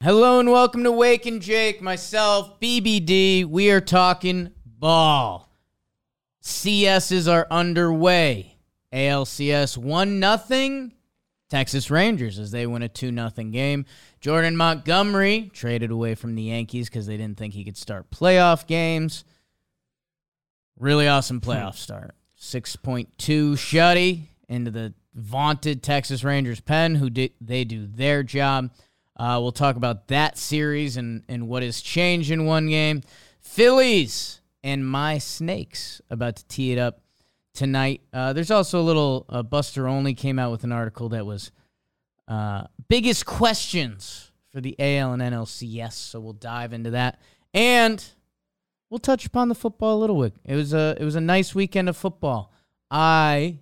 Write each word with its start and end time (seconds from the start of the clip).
Hello 0.00 0.38
and 0.38 0.48
welcome 0.48 0.84
to 0.84 0.92
Wake 0.92 1.26
and 1.26 1.42
Jake, 1.42 1.82
myself, 1.82 2.60
BBD. 2.60 3.44
We 3.44 3.72
are 3.72 3.80
talking 3.80 4.52
ball. 4.64 5.52
CSs 6.40 7.28
are 7.30 7.48
underway. 7.50 8.58
ALCS 8.92 9.76
1 9.76 10.20
nothing. 10.20 10.92
Texas 11.50 11.90
Rangers 11.90 12.38
as 12.38 12.52
they 12.52 12.64
win 12.64 12.82
a 12.82 12.88
2 12.88 13.12
0 13.12 13.30
game. 13.50 13.86
Jordan 14.20 14.56
Montgomery 14.56 15.50
traded 15.52 15.90
away 15.90 16.14
from 16.14 16.36
the 16.36 16.44
Yankees 16.44 16.88
because 16.88 17.08
they 17.08 17.16
didn't 17.16 17.36
think 17.36 17.54
he 17.54 17.64
could 17.64 17.76
start 17.76 18.08
playoff 18.12 18.68
games. 18.68 19.24
Really 20.78 21.08
awesome 21.08 21.40
hmm. 21.40 21.50
playoff 21.50 21.74
start. 21.74 22.14
6.2 22.40 23.08
shutty 23.54 24.28
into 24.48 24.70
the 24.70 24.94
vaunted 25.12 25.82
Texas 25.82 26.22
Rangers 26.22 26.60
pen, 26.60 26.94
who 26.94 27.10
did, 27.10 27.32
they 27.40 27.64
do 27.64 27.88
their 27.88 28.22
job. 28.22 28.70
Uh, 29.18 29.38
we'll 29.40 29.52
talk 29.52 29.76
about 29.76 30.08
that 30.08 30.38
series 30.38 30.96
and, 30.96 31.24
and 31.28 31.48
what 31.48 31.62
has 31.62 31.80
changed 31.80 32.30
in 32.30 32.44
one 32.44 32.68
game. 32.68 33.02
Phillies 33.40 34.40
and 34.62 34.86
my 34.86 35.18
Snakes 35.18 36.00
about 36.10 36.36
to 36.36 36.46
tee 36.46 36.72
it 36.72 36.78
up 36.78 37.00
tonight. 37.54 38.02
Uh, 38.12 38.32
there's 38.32 38.50
also 38.50 38.80
a 38.80 38.82
little 38.82 39.26
uh, 39.28 39.42
Buster 39.42 39.88
Olney 39.88 40.14
came 40.14 40.38
out 40.38 40.52
with 40.52 40.64
an 40.64 40.72
article 40.72 41.08
that 41.08 41.26
was 41.26 41.50
uh, 42.28 42.64
biggest 42.88 43.26
questions 43.26 44.30
for 44.52 44.60
the 44.60 44.76
AL 44.78 45.12
and 45.12 45.22
NLCS. 45.22 45.92
So 45.94 46.20
we'll 46.20 46.32
dive 46.34 46.72
into 46.72 46.90
that 46.90 47.20
and 47.52 48.04
we'll 48.90 48.98
touch 48.98 49.26
upon 49.26 49.48
the 49.48 49.54
football 49.54 49.98
a 49.98 50.00
little 50.00 50.20
bit. 50.20 50.34
It 50.44 50.54
was 50.54 50.72
a 50.72 50.96
it 51.00 51.04
was 51.04 51.16
a 51.16 51.20
nice 51.20 51.54
weekend 51.54 51.88
of 51.88 51.96
football. 51.96 52.52
I 52.90 53.58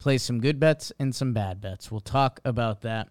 play 0.00 0.18
some 0.18 0.40
good 0.40 0.58
bets 0.58 0.92
and 0.98 1.14
some 1.14 1.32
bad 1.32 1.60
bets. 1.60 1.90
We'll 1.90 2.00
talk 2.00 2.40
about 2.44 2.82
that. 2.82 3.08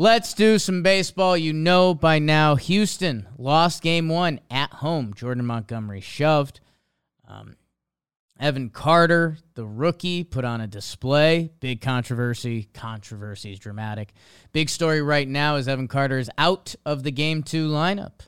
Let's 0.00 0.32
do 0.32 0.58
some 0.58 0.82
baseball. 0.82 1.36
You 1.36 1.52
know 1.52 1.92
by 1.92 2.20
now, 2.20 2.54
Houston 2.54 3.28
lost 3.36 3.82
game 3.82 4.08
one 4.08 4.40
at 4.50 4.72
home. 4.72 5.12
Jordan 5.12 5.44
Montgomery 5.44 6.00
shoved. 6.00 6.60
Um, 7.28 7.56
Evan 8.40 8.70
Carter, 8.70 9.36
the 9.56 9.66
rookie, 9.66 10.24
put 10.24 10.42
on 10.46 10.62
a 10.62 10.66
display. 10.66 11.50
Big 11.60 11.82
controversy. 11.82 12.70
Controversy 12.72 13.52
is 13.52 13.58
dramatic. 13.58 14.14
Big 14.52 14.70
story 14.70 15.02
right 15.02 15.28
now 15.28 15.56
is 15.56 15.68
Evan 15.68 15.86
Carter 15.86 16.18
is 16.18 16.30
out 16.38 16.74
of 16.86 17.02
the 17.02 17.12
game 17.12 17.42
two 17.42 17.68
lineup. 17.68 18.20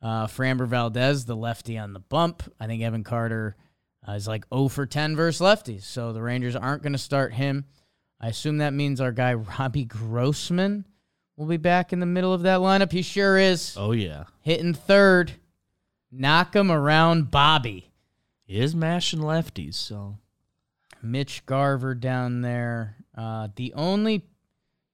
Uh, 0.00 0.28
Framber 0.28 0.68
Valdez, 0.68 1.24
the 1.24 1.34
lefty 1.34 1.76
on 1.76 1.94
the 1.94 1.98
bump. 1.98 2.44
I 2.60 2.68
think 2.68 2.80
Evan 2.80 3.02
Carter 3.02 3.56
uh, 4.08 4.12
is 4.12 4.28
like 4.28 4.44
0 4.54 4.68
for 4.68 4.86
10 4.86 5.16
versus 5.16 5.40
lefties. 5.40 5.82
So 5.82 6.12
the 6.12 6.22
Rangers 6.22 6.54
aren't 6.54 6.84
going 6.84 6.92
to 6.92 6.96
start 6.96 7.34
him. 7.34 7.64
I 8.20 8.28
assume 8.28 8.58
that 8.58 8.72
means 8.72 9.00
our 9.00 9.10
guy 9.10 9.34
Robbie 9.34 9.84
Grossman 9.84 10.84
will 11.38 11.46
be 11.46 11.56
back 11.56 11.92
in 11.92 12.00
the 12.00 12.06
middle 12.06 12.34
of 12.34 12.42
that 12.42 12.58
lineup. 12.58 12.90
He 12.92 13.00
sure 13.00 13.38
is. 13.38 13.74
Oh 13.78 13.92
yeah, 13.92 14.24
Hitting 14.42 14.74
third. 14.74 15.32
Knock 16.10 16.56
him 16.56 16.70
around 16.70 17.30
Bobby. 17.30 17.90
he 18.44 18.58
is 18.60 18.74
mashing 18.74 19.20
lefties. 19.20 19.74
So 19.74 20.18
Mitch 21.02 21.46
Garver 21.46 21.94
down 21.94 22.40
there. 22.40 22.96
Uh, 23.16 23.48
the 23.56 23.72
only 23.74 24.24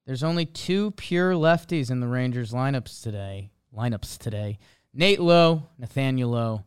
there's 0.06 0.22
only 0.22 0.44
two 0.44 0.90
pure 0.92 1.32
lefties 1.32 1.90
in 1.90 2.00
the 2.00 2.06
Rangers 2.08 2.52
lineups 2.52 3.02
today. 3.02 3.50
Lineups 3.74 4.18
today. 4.18 4.58
Nate 4.92 5.20
Lowe, 5.20 5.64
Nathaniel 5.78 6.30
Lowe, 6.30 6.64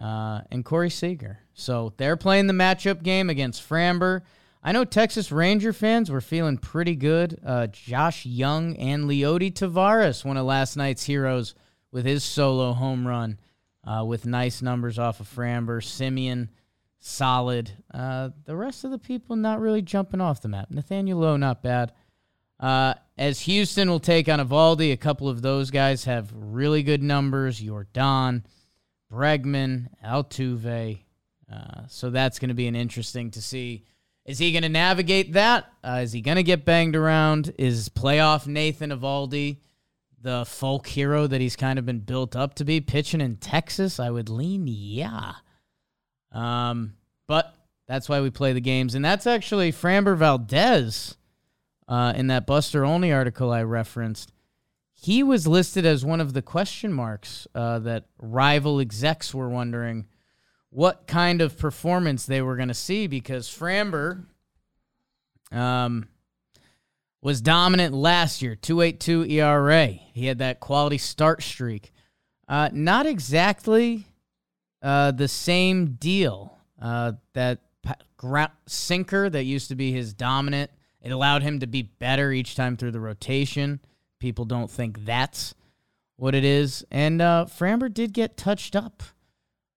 uh, 0.00 0.40
and 0.50 0.64
Corey 0.64 0.90
Seager. 0.90 1.38
So 1.54 1.94
they're 1.96 2.16
playing 2.16 2.46
the 2.48 2.52
matchup 2.52 3.02
game 3.02 3.30
against 3.30 3.66
Framber. 3.66 4.22
I 4.66 4.72
know 4.72 4.86
Texas 4.86 5.30
Ranger 5.30 5.74
fans 5.74 6.10
were 6.10 6.22
feeling 6.22 6.56
pretty 6.56 6.96
good. 6.96 7.38
Uh, 7.44 7.66
Josh 7.66 8.24
Jung 8.24 8.74
and 8.78 9.04
Leody 9.04 9.52
Taveras, 9.52 10.24
one 10.24 10.38
of 10.38 10.46
last 10.46 10.74
night's 10.74 11.04
heroes, 11.04 11.54
with 11.92 12.06
his 12.06 12.24
solo 12.24 12.72
home 12.72 13.06
run, 13.06 13.38
uh, 13.86 14.02
with 14.06 14.24
nice 14.24 14.62
numbers 14.62 14.98
off 14.98 15.20
of 15.20 15.28
Framber. 15.28 15.82
Semien, 15.82 16.48
solid. 16.98 17.72
Uh, 17.92 18.30
the 18.46 18.56
rest 18.56 18.84
of 18.84 18.90
the 18.90 18.98
people 18.98 19.36
not 19.36 19.60
really 19.60 19.82
jumping 19.82 20.22
off 20.22 20.40
the 20.40 20.48
map. 20.48 20.70
Nathaniel 20.70 21.18
Lowe, 21.18 21.36
not 21.36 21.62
bad. 21.62 21.92
Uh, 22.58 22.94
as 23.18 23.40
Houston 23.40 23.90
will 23.90 24.00
take 24.00 24.30
on 24.30 24.40
Eovaldi, 24.40 24.92
a 24.92 24.96
couple 24.96 25.28
of 25.28 25.42
those 25.42 25.70
guys 25.70 26.04
have 26.04 26.32
really 26.34 26.82
good 26.82 27.02
numbers. 27.02 27.60
Yordan, 27.60 28.44
Bregman, 29.12 29.88
Altuve. 30.02 31.00
Uh, 31.52 31.86
so 31.86 32.08
that's 32.08 32.38
going 32.38 32.48
to 32.48 32.54
be 32.54 32.66
an 32.66 32.74
interesting 32.74 33.30
to 33.32 33.42
see. 33.42 33.84
Is 34.24 34.38
he 34.38 34.52
going 34.52 34.62
to 34.62 34.68
navigate 34.68 35.34
that? 35.34 35.70
Uh, 35.82 36.00
is 36.02 36.12
he 36.12 36.22
going 36.22 36.36
to 36.36 36.42
get 36.42 36.64
banged 36.64 36.96
around? 36.96 37.52
Is 37.58 37.88
playoff 37.88 38.46
Nathan 38.46 38.90
Eovaldi 38.90 39.58
the 40.22 40.46
folk 40.46 40.86
hero 40.86 41.26
that 41.26 41.42
he's 41.42 41.56
kind 41.56 41.78
of 41.78 41.84
been 41.84 42.00
built 42.00 42.34
up 42.34 42.54
to 42.54 42.64
be 42.64 42.80
pitching 42.80 43.20
in 43.20 43.36
Texas? 43.36 44.00
I 44.00 44.10
would 44.10 44.30
lean 44.30 44.66
yeah. 44.66 45.34
Um, 46.32 46.94
but 47.28 47.54
that's 47.86 48.08
why 48.08 48.22
we 48.22 48.30
play 48.30 48.54
the 48.54 48.60
games, 48.60 48.94
and 48.94 49.04
that's 49.04 49.26
actually 49.26 49.70
Framber 49.72 50.16
Valdez. 50.16 51.16
Uh, 51.86 52.14
in 52.16 52.28
that 52.28 52.46
Buster 52.46 52.82
Olney 52.82 53.12
article 53.12 53.52
I 53.52 53.62
referenced, 53.62 54.32
he 54.94 55.22
was 55.22 55.46
listed 55.46 55.84
as 55.84 56.02
one 56.02 56.18
of 56.18 56.32
the 56.32 56.40
question 56.40 56.94
marks 56.94 57.46
uh, 57.54 57.78
that 57.80 58.06
rival 58.18 58.80
execs 58.80 59.34
were 59.34 59.50
wondering 59.50 60.06
what 60.74 61.06
kind 61.06 61.40
of 61.40 61.56
performance 61.56 62.26
they 62.26 62.42
were 62.42 62.56
going 62.56 62.66
to 62.66 62.74
see 62.74 63.06
because 63.06 63.48
Framber 63.48 64.24
um, 65.52 66.08
was 67.22 67.40
dominant 67.40 67.94
last 67.94 68.42
year, 68.42 68.56
282 68.56 69.24
ERA. 69.26 69.86
He 69.86 70.26
had 70.26 70.38
that 70.38 70.58
quality 70.58 70.98
start 70.98 71.44
streak. 71.44 71.92
Uh, 72.48 72.70
not 72.72 73.06
exactly 73.06 74.08
uh, 74.82 75.12
the 75.12 75.28
same 75.28 75.92
deal. 75.92 76.58
Uh, 76.82 77.12
that 77.34 77.60
sinker 78.66 79.30
that 79.30 79.44
used 79.44 79.68
to 79.68 79.76
be 79.76 79.92
his 79.92 80.12
dominant, 80.12 80.72
it 81.00 81.12
allowed 81.12 81.44
him 81.44 81.60
to 81.60 81.68
be 81.68 81.82
better 81.82 82.32
each 82.32 82.56
time 82.56 82.76
through 82.76 82.90
the 82.90 82.98
rotation. 82.98 83.78
People 84.18 84.44
don't 84.44 84.70
think 84.70 85.04
that's 85.04 85.54
what 86.16 86.34
it 86.34 86.44
is. 86.44 86.84
And 86.90 87.22
uh, 87.22 87.46
Framber 87.48 87.94
did 87.94 88.12
get 88.12 88.36
touched 88.36 88.74
up 88.74 89.04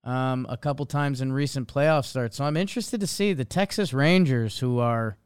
um, 0.07 0.47
a 0.50 0.56
couple 0.56 0.85
times 0.85 1.19
in 1.19 1.34
recent 1.34 1.68
playoff 1.68 2.06
starts. 2.06 2.38
So 2.38 2.45
I'm 2.45 2.56
interested 2.56 3.01
to 3.01 3.07
see 3.07 3.34
the 3.34 3.44
Texas 3.44 3.94
Rangers, 3.94 4.57
who 4.57 4.79
are 4.79 5.18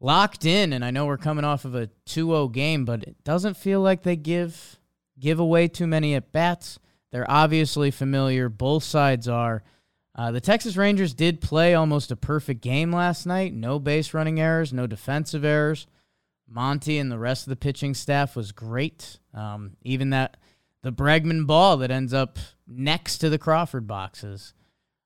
locked 0.00 0.46
in, 0.46 0.72
and 0.72 0.82
I 0.82 0.90
know 0.90 1.04
we're 1.04 1.18
coming 1.18 1.44
off 1.44 1.66
of 1.66 1.74
a 1.74 1.90
2-0 2.06 2.52
game, 2.52 2.86
but 2.86 3.02
it 3.02 3.22
doesn't 3.22 3.58
feel 3.58 3.82
like 3.82 4.02
they 4.02 4.16
give 4.16 4.78
give 5.18 5.38
away 5.38 5.68
too 5.68 5.86
many 5.86 6.14
at 6.14 6.32
bats. 6.32 6.78
They're 7.12 7.30
obviously 7.30 7.90
familiar. 7.90 8.48
Both 8.48 8.84
sides 8.84 9.28
are. 9.28 9.62
Uh, 10.14 10.30
the 10.30 10.40
Texas 10.40 10.78
Rangers 10.78 11.12
did 11.12 11.42
play 11.42 11.74
almost 11.74 12.10
a 12.10 12.16
perfect 12.16 12.62
game 12.62 12.90
last 12.90 13.26
night. 13.26 13.52
No 13.52 13.78
base 13.78 14.14
running 14.14 14.40
errors, 14.40 14.72
no 14.72 14.86
defensive 14.86 15.44
errors. 15.44 15.86
Monty 16.48 16.98
and 16.98 17.12
the 17.12 17.18
rest 17.18 17.46
of 17.46 17.50
the 17.50 17.56
pitching 17.56 17.92
staff 17.92 18.36
was 18.36 18.52
great. 18.52 19.18
Um, 19.34 19.76
even 19.82 20.10
that 20.10 20.38
the 20.82 20.92
Bregman 20.92 21.46
ball 21.46 21.78
that 21.78 21.90
ends 21.90 22.14
up 22.14 22.38
next 22.66 23.18
to 23.18 23.30
the 23.30 23.38
Crawford 23.38 23.86
boxes. 23.86 24.54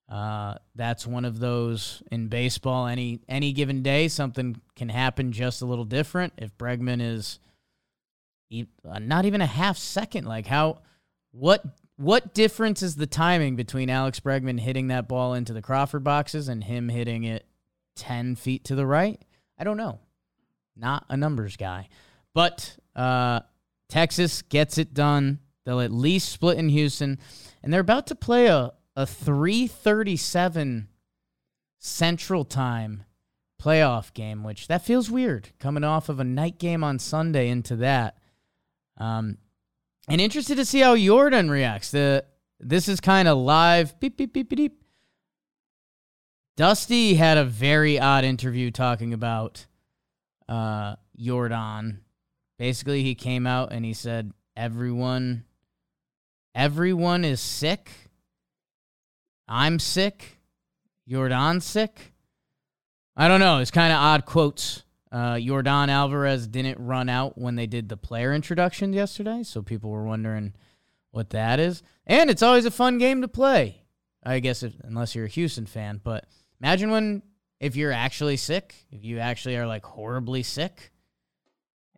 Uh, 0.08 0.54
that's 0.74 1.06
one 1.06 1.24
of 1.24 1.38
those 1.38 2.02
in 2.10 2.28
baseball. 2.28 2.86
Any 2.86 3.20
any 3.28 3.52
given 3.52 3.82
day, 3.82 4.08
something 4.08 4.60
can 4.74 4.88
happen 4.88 5.30
just 5.30 5.62
a 5.62 5.66
little 5.66 5.84
different. 5.84 6.32
If 6.36 6.56
Bregman 6.58 7.00
is 7.00 7.38
uh, 8.52 8.98
not 8.98 9.24
even 9.24 9.40
a 9.40 9.46
half 9.46 9.78
second, 9.78 10.26
like 10.26 10.46
how 10.46 10.80
what 11.30 11.64
what 11.96 12.34
difference 12.34 12.82
is 12.82 12.96
the 12.96 13.06
timing 13.06 13.54
between 13.54 13.88
Alex 13.88 14.18
Bregman 14.18 14.58
hitting 14.58 14.88
that 14.88 15.06
ball 15.06 15.34
into 15.34 15.52
the 15.52 15.62
Crawford 15.62 16.02
boxes 16.02 16.48
and 16.48 16.64
him 16.64 16.88
hitting 16.88 17.24
it 17.24 17.46
ten 17.94 18.34
feet 18.34 18.64
to 18.64 18.74
the 18.74 18.86
right? 18.86 19.20
I 19.56 19.64
don't 19.64 19.76
know. 19.76 20.00
Not 20.76 21.04
a 21.08 21.16
numbers 21.16 21.56
guy, 21.56 21.88
but 22.34 22.76
uh, 22.96 23.40
Texas 23.88 24.42
gets 24.42 24.78
it 24.78 24.92
done. 24.92 25.38
They'll 25.64 25.80
at 25.80 25.92
least 25.92 26.30
split 26.30 26.58
in 26.58 26.68
Houston, 26.70 27.18
and 27.62 27.72
they're 27.72 27.80
about 27.80 28.06
to 28.08 28.14
play 28.14 28.46
a 28.46 28.72
a 28.96 29.06
337 29.06 30.88
Central 31.78 32.44
Time 32.44 33.04
playoff 33.60 34.12
game, 34.12 34.42
which 34.42 34.68
that 34.68 34.84
feels 34.84 35.10
weird 35.10 35.50
coming 35.58 35.84
off 35.84 36.08
of 36.08 36.20
a 36.20 36.24
night 36.24 36.58
game 36.58 36.82
on 36.82 36.98
Sunday 36.98 37.48
into 37.48 37.76
that. 37.76 38.18
Um, 38.98 39.38
and 40.08 40.20
interested 40.20 40.56
to 40.56 40.64
see 40.64 40.80
how 40.80 40.96
Yordan 40.96 41.50
reacts. 41.50 41.90
The 41.90 42.24
this 42.58 42.88
is 42.88 43.00
kind 43.00 43.28
of 43.28 43.38
live. 43.38 43.98
Beep 44.00 44.16
beep 44.16 44.32
beep 44.32 44.48
beep 44.48 44.58
beep. 44.58 44.84
Dusty 46.56 47.14
had 47.14 47.38
a 47.38 47.44
very 47.44 47.98
odd 47.98 48.24
interview 48.24 48.70
talking 48.70 49.14
about 49.14 49.66
uh, 50.48 50.96
Yordan. 51.18 52.00
Basically, 52.58 53.02
he 53.02 53.14
came 53.14 53.46
out 53.46 53.72
and 53.72 53.84
he 53.84 53.94
said 53.94 54.32
everyone, 54.56 55.44
everyone 56.54 57.24
is 57.24 57.40
sick. 57.40 57.90
I'm 59.48 59.78
sick. 59.78 60.38
Yordan's 61.08 61.64
sick. 61.64 62.12
I 63.16 63.28
don't 63.28 63.40
know. 63.40 63.58
It's 63.58 63.70
kind 63.70 63.92
of 63.92 63.98
odd 63.98 64.24
quotes 64.24 64.84
Uh, 65.12 65.34
Yordan 65.34 65.88
Alvarez 65.88 66.46
didn't 66.46 66.78
run 66.78 67.08
out 67.08 67.36
when 67.36 67.56
they 67.56 67.66
did 67.66 67.88
the 67.88 67.96
player 67.96 68.32
introduction 68.32 68.92
yesterday, 68.92 69.42
so 69.42 69.60
people 69.60 69.90
were 69.90 70.04
wondering 70.04 70.54
what 71.10 71.30
that 71.30 71.58
is. 71.58 71.82
And 72.06 72.30
it's 72.30 72.42
always 72.42 72.64
a 72.64 72.70
fun 72.70 72.98
game 72.98 73.20
to 73.22 73.28
play, 73.28 73.82
I 74.22 74.38
guess, 74.38 74.62
if, 74.62 74.72
unless 74.84 75.16
you're 75.16 75.24
a 75.24 75.28
Houston 75.28 75.66
fan. 75.66 76.00
But 76.02 76.26
imagine 76.60 76.92
when, 76.92 77.22
if 77.58 77.74
you're 77.74 77.90
actually 77.90 78.36
sick, 78.36 78.74
if 78.92 79.04
you 79.04 79.18
actually 79.18 79.56
are 79.56 79.66
like 79.66 79.84
horribly 79.84 80.44
sick 80.44 80.92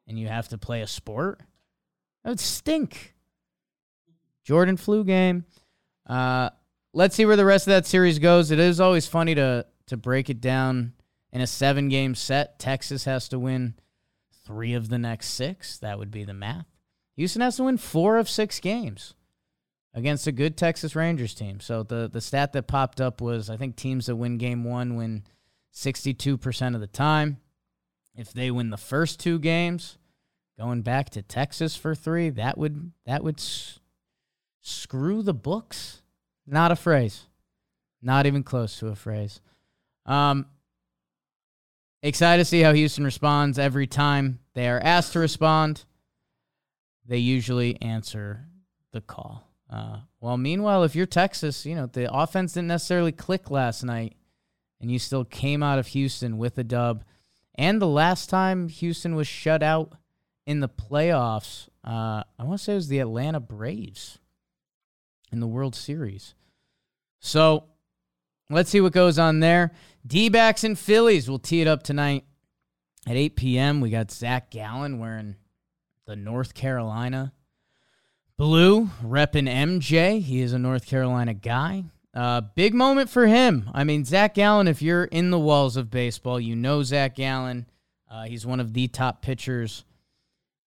and 0.07 0.19
you 0.19 0.29
have 0.29 0.49
to 0.49 0.57
play 0.57 0.81
a 0.81 0.87
sport, 0.87 1.43
that 2.25 2.31
would 2.31 2.41
stink. 2.41 3.15
Jordan 4.45 4.77
flu 4.77 5.05
game. 5.05 5.45
Uh, 6.07 6.51
let's 6.93 7.15
see 7.15 7.25
where 7.25 7.37
the 7.37 7.45
rest 7.45 7.67
of 7.67 7.73
that 7.73 7.87
series 7.87 8.19
goes. 8.19 8.51
It 8.51 8.59
is 8.59 8.81
always 8.81 9.07
funny 9.07 9.35
to 9.35 9.67
to 9.87 9.97
break 9.97 10.31
it 10.31 10.41
down 10.41 10.93
in 11.33 11.41
a 11.41 11.47
seven 11.47 11.89
game 11.89 12.15
set. 12.15 12.59
Texas 12.59 13.05
has 13.05 13.29
to 13.29 13.39
win 13.39 13.75
three 14.45 14.75
of 14.75 14.89
the 14.89 14.99
next 14.99 15.29
six. 15.29 15.79
That 15.79 15.99
would 15.99 16.11
be 16.11 16.25
the 16.25 16.35
math. 16.35 16.67
Houston 17.17 17.43
has 17.43 17.57
to 17.57 17.65
win 17.65 17.77
four 17.77 18.19
of 18.19 18.29
six 18.29 18.59
games 18.61 19.15
against 19.95 20.27
a 20.27 20.33
good 20.33 20.57
Texas 20.57 20.97
Rangers 20.97 21.35
team. 21.35 21.61
So 21.61 21.83
the 21.83 22.09
the 22.13 22.21
stat 22.21 22.53
that 22.53 22.67
popped 22.67 23.01
up 23.01 23.21
was 23.21 23.51
I 23.51 23.57
think 23.57 23.77
teams 23.77 24.07
that 24.07 24.17
win 24.17 24.39
game 24.39 24.65
one 24.65 24.97
win 24.97 25.25
62% 25.75 26.75
of 26.75 26.81
the 26.81 26.87
time. 26.87 27.39
If 28.15 28.33
they 28.33 28.51
win 28.51 28.71
the 28.71 28.77
first 28.77 29.21
two 29.21 29.39
games, 29.39 29.97
going 30.59 30.83
back 30.83 31.09
to 31.11 31.23
Texas 31.23 31.77
for 31.77 31.95
3, 31.95 32.31
that 32.31 32.59
would 32.59 32.93
that 33.07 33.25
would 33.25 33.43
screw 34.63 35.23
the 35.23 35.35
books. 35.35 36.03
Not 36.47 36.73
a 36.73 36.77
phrase. 36.77 37.27
Not 38.01 38.27
even 38.27 38.43
close 38.43 38.79
to 38.79 38.89
a 38.89 38.95
phrase. 38.95 39.41
Um 40.07 40.47
excited 42.03 42.41
to 42.41 42.45
see 42.45 42.61
how 42.61 42.73
Houston 42.73 43.05
responds 43.05 43.59
every 43.59 43.87
time 43.87 44.41
they 44.55 44.69
are 44.69 44.81
asked 44.81 45.13
to 45.13 45.19
respond. 45.21 45.85
They 47.07 47.19
usually 47.19 47.81
answer 47.81 48.47
the 48.93 49.01
call. 49.01 49.49
Uh, 49.71 49.99
well, 50.21 50.37
meanwhile, 50.37 50.85
if 50.85 50.95
you're 50.95 51.07
Texas, 51.07 51.65
you 51.65 51.75
know, 51.75 51.87
the 51.87 52.13
offense 52.13 52.53
didn't 52.53 52.69
necessarily 52.69 53.13
click 53.13 53.51
last 53.51 53.83
night, 53.83 54.17
and 54.81 54.91
you 54.91 54.99
still 54.99 55.25
came 55.25 55.63
out 55.63 55.79
of 55.79 55.89
Houston 55.89 56.37
with 56.37 56.59
a 56.59 56.65
dub. 56.65 57.05
And 57.55 57.81
the 57.81 57.89
last 57.89 58.29
time 58.29 58.69
Houston 58.69 59.15
was 59.15 59.27
shut 59.27 59.63
out 59.63 59.95
in 60.47 60.61
the 60.61 60.69
playoffs, 60.69 61.69
uh, 61.85 62.23
I 62.39 62.45
want 62.45 62.59
to 62.59 62.65
say 62.65 62.73
it 62.73 62.77
was 62.77 62.89
the 62.89 62.99
Atlanta 62.99 63.41
Braves 63.41 64.19
in 65.33 65.41
the 65.41 65.47
World 65.47 65.75
Series. 65.75 66.35
So 67.19 67.65
let's 68.51 68.71
see 68.71 68.81
what 68.81 68.93
goes 68.93 69.19
on 69.19 69.41
there. 69.41 69.73
D 70.07 70.29
backs 70.29 70.65
and 70.65 70.79
Phillies 70.79 71.29
will 71.29 71.39
tee 71.39 71.63
it 71.63 71.69
up 71.69 71.83
tonight 71.83 72.25
at 73.07 73.17
8 73.17 73.37
p.m. 73.37 73.81
We 73.81 73.91
got 73.91 74.11
Zac 74.11 74.51
Gallen 74.51 74.99
wearing 74.99 75.37
the 76.07 76.17
North 76.17 76.55
Carolina 76.55 77.33
Blue 78.37 78.87
repping 79.05 79.49
MJ. 79.49 80.21
He 80.21 80.41
is 80.41 80.53
a 80.53 80.59
North 80.59 80.87
Carolina 80.87 81.35
guy. 81.35 81.85
Uh, 82.15 82.41
big 82.41 82.75
moment 82.75 83.09
for 83.09 83.27
him. 83.27 83.71
I 83.73 83.85
mean, 83.85 84.05
Zac 84.05 84.35
Gallen, 84.35 84.67
if 84.69 84.83
you're 84.83 85.05
in 85.05 85.31
the 85.31 85.39
walls 85.39 85.77
of 85.77 85.91
baseball, 85.91 86.41
you 86.41 86.57
know 86.57 86.83
Zac 86.83 87.15
Gallen. 87.15 87.67
Uh, 88.11 88.25
he's 88.25 88.45
one 88.45 88.59
of 88.59 88.73
the 88.73 88.89
top 88.89 89.23
pitchers 89.23 89.85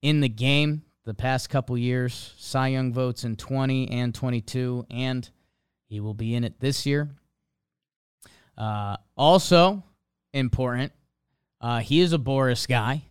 in 0.01 0.21
the 0.21 0.29
game 0.29 0.83
the 1.05 1.13
past 1.13 1.49
couple 1.49 1.77
years. 1.77 2.33
Cy 2.37 2.69
Young 2.69 2.93
votes 2.93 3.23
in 3.23 3.35
20 3.35 3.89
and 3.91 4.13
22, 4.13 4.85
and 4.89 5.29
he 5.87 5.99
will 5.99 6.13
be 6.13 6.35
in 6.35 6.43
it 6.43 6.59
this 6.59 6.85
year. 6.85 7.09
Uh, 8.57 8.97
also 9.17 9.83
important, 10.33 10.91
uh, 11.61 11.79
he 11.79 12.01
is 12.01 12.13
a 12.13 12.17
Boras 12.17 12.67
guy 12.67 13.03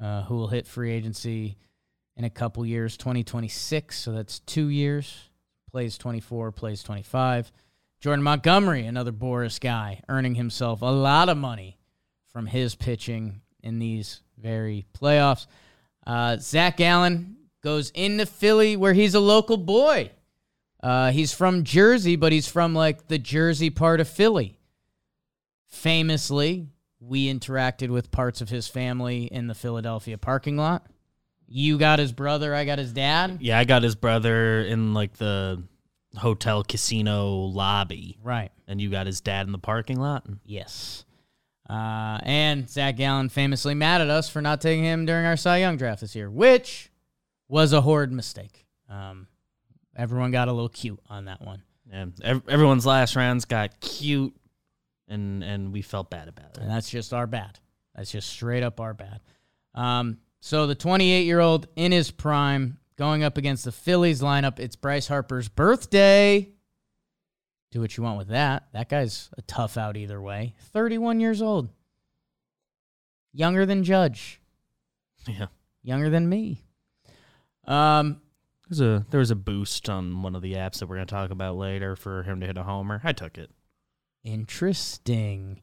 uh, 0.00 0.22
who 0.22 0.36
will 0.36 0.48
hit 0.48 0.66
free 0.66 0.92
agency 0.92 1.56
in 2.16 2.24
a 2.24 2.30
couple 2.30 2.64
years, 2.66 2.96
2026. 2.96 3.98
So 3.98 4.12
that's 4.12 4.40
two 4.40 4.68
years. 4.68 5.30
Plays 5.70 5.96
24, 5.96 6.52
plays 6.52 6.82
25. 6.82 7.50
Jordan 8.00 8.22
Montgomery, 8.22 8.84
another 8.84 9.12
Boras 9.12 9.60
guy, 9.60 10.02
earning 10.08 10.34
himself 10.34 10.82
a 10.82 10.86
lot 10.86 11.28
of 11.28 11.36
money 11.36 11.78
from 12.32 12.46
his 12.46 12.74
pitching 12.74 13.40
in 13.62 13.78
these 13.78 14.20
very 14.36 14.84
playoffs. 14.98 15.46
Uh, 16.06 16.36
Zac 16.38 16.76
Gallen 16.78 17.36
goes 17.62 17.90
into 17.90 18.26
Philly 18.26 18.76
where 18.76 18.92
he's 18.92 19.14
a 19.14 19.20
local 19.20 19.56
boy. 19.56 20.10
Uh, 20.82 21.12
he's 21.12 21.32
from 21.32 21.62
Jersey, 21.62 22.16
but 22.16 22.32
he's 22.32 22.48
from 22.48 22.74
like 22.74 23.06
the 23.08 23.18
Jersey 23.18 23.70
part 23.70 24.00
of 24.00 24.08
Philly. 24.08 24.58
Famously, 25.68 26.68
we 27.00 27.32
interacted 27.32 27.88
with 27.88 28.10
parts 28.10 28.40
of 28.40 28.48
his 28.48 28.68
family 28.68 29.24
in 29.24 29.46
the 29.46 29.54
Philadelphia 29.54 30.18
parking 30.18 30.56
lot. 30.56 30.86
You 31.48 31.78
got 31.78 31.98
his 31.98 32.12
brother, 32.12 32.54
I 32.54 32.64
got 32.64 32.78
his 32.78 32.92
dad. 32.92 33.38
Yeah, 33.40 33.58
I 33.58 33.64
got 33.64 33.82
his 33.82 33.94
brother 33.94 34.60
in 34.62 34.94
like 34.94 35.14
the 35.14 35.62
hotel 36.16 36.62
casino 36.62 37.28
lobby, 37.30 38.18
Right. 38.22 38.50
and 38.66 38.80
you 38.80 38.90
got 38.90 39.06
his 39.06 39.20
dad 39.20 39.46
in 39.46 39.52
the 39.52 39.58
parking 39.58 39.98
lot. 40.00 40.26
Yes. 40.44 41.04
Uh, 41.72 42.18
and 42.24 42.68
Zac 42.68 42.96
Gallen 42.96 43.30
famously 43.30 43.72
mad 43.74 44.02
at 44.02 44.10
us 44.10 44.28
for 44.28 44.42
not 44.42 44.60
taking 44.60 44.84
him 44.84 45.06
during 45.06 45.24
our 45.24 45.38
Cy 45.38 45.58
Young 45.58 45.78
draft 45.78 46.02
this 46.02 46.14
year, 46.14 46.30
which 46.30 46.90
was 47.48 47.72
a 47.72 47.80
horrid 47.80 48.12
mistake. 48.12 48.66
Um, 48.90 49.26
everyone 49.96 50.32
got 50.32 50.48
a 50.48 50.52
little 50.52 50.68
cute 50.68 51.00
on 51.08 51.24
that 51.24 51.40
one. 51.40 51.62
Ev- 52.22 52.42
everyone's 52.46 52.84
last 52.84 53.16
rounds 53.16 53.46
got 53.46 53.80
cute, 53.80 54.34
and 55.08 55.42
and 55.42 55.72
we 55.72 55.80
felt 55.80 56.10
bad 56.10 56.28
about 56.28 56.56
it. 56.56 56.58
And 56.58 56.70
that's 56.70 56.90
just 56.90 57.14
our 57.14 57.26
bad. 57.26 57.58
That's 57.94 58.10
just 58.10 58.28
straight 58.28 58.62
up 58.62 58.78
our 58.78 58.92
bad. 58.92 59.20
Um, 59.74 60.18
so 60.40 60.66
the 60.66 60.74
28 60.74 61.24
year 61.24 61.40
old 61.40 61.68
in 61.76 61.90
his 61.90 62.10
prime 62.10 62.78
going 62.96 63.22
up 63.22 63.38
against 63.38 63.64
the 63.64 63.72
Phillies 63.72 64.20
lineup. 64.20 64.58
It's 64.58 64.76
Bryce 64.76 65.08
Harper's 65.08 65.48
birthday. 65.48 66.50
Do 67.72 67.80
what 67.80 67.96
you 67.96 68.04
want 68.04 68.18
with 68.18 68.28
that. 68.28 68.68
That 68.72 68.88
guy's 68.88 69.30
a 69.36 69.42
tough 69.42 69.76
out 69.76 69.96
either 69.96 70.20
way. 70.20 70.54
31 70.72 71.20
years 71.20 71.42
old. 71.42 71.70
Younger 73.32 73.66
than 73.66 73.82
Judge. 73.82 74.40
Yeah, 75.26 75.46
Younger 75.82 76.10
than 76.10 76.28
me. 76.28 76.62
Um, 77.66 78.20
there's 78.68 78.80
a 78.80 79.06
there 79.10 79.20
was 79.20 79.30
a 79.30 79.36
boost 79.36 79.88
on 79.88 80.22
one 80.22 80.34
of 80.34 80.42
the 80.42 80.54
apps 80.54 80.78
that 80.78 80.88
we're 80.88 80.96
gonna 80.96 81.06
talk 81.06 81.30
about 81.30 81.56
later 81.56 81.96
for 81.96 82.22
him 82.24 82.40
to 82.40 82.46
hit 82.46 82.58
a 82.58 82.62
homer. 82.62 83.00
I 83.04 83.12
took 83.12 83.38
it. 83.38 83.50
Interesting. 84.24 85.60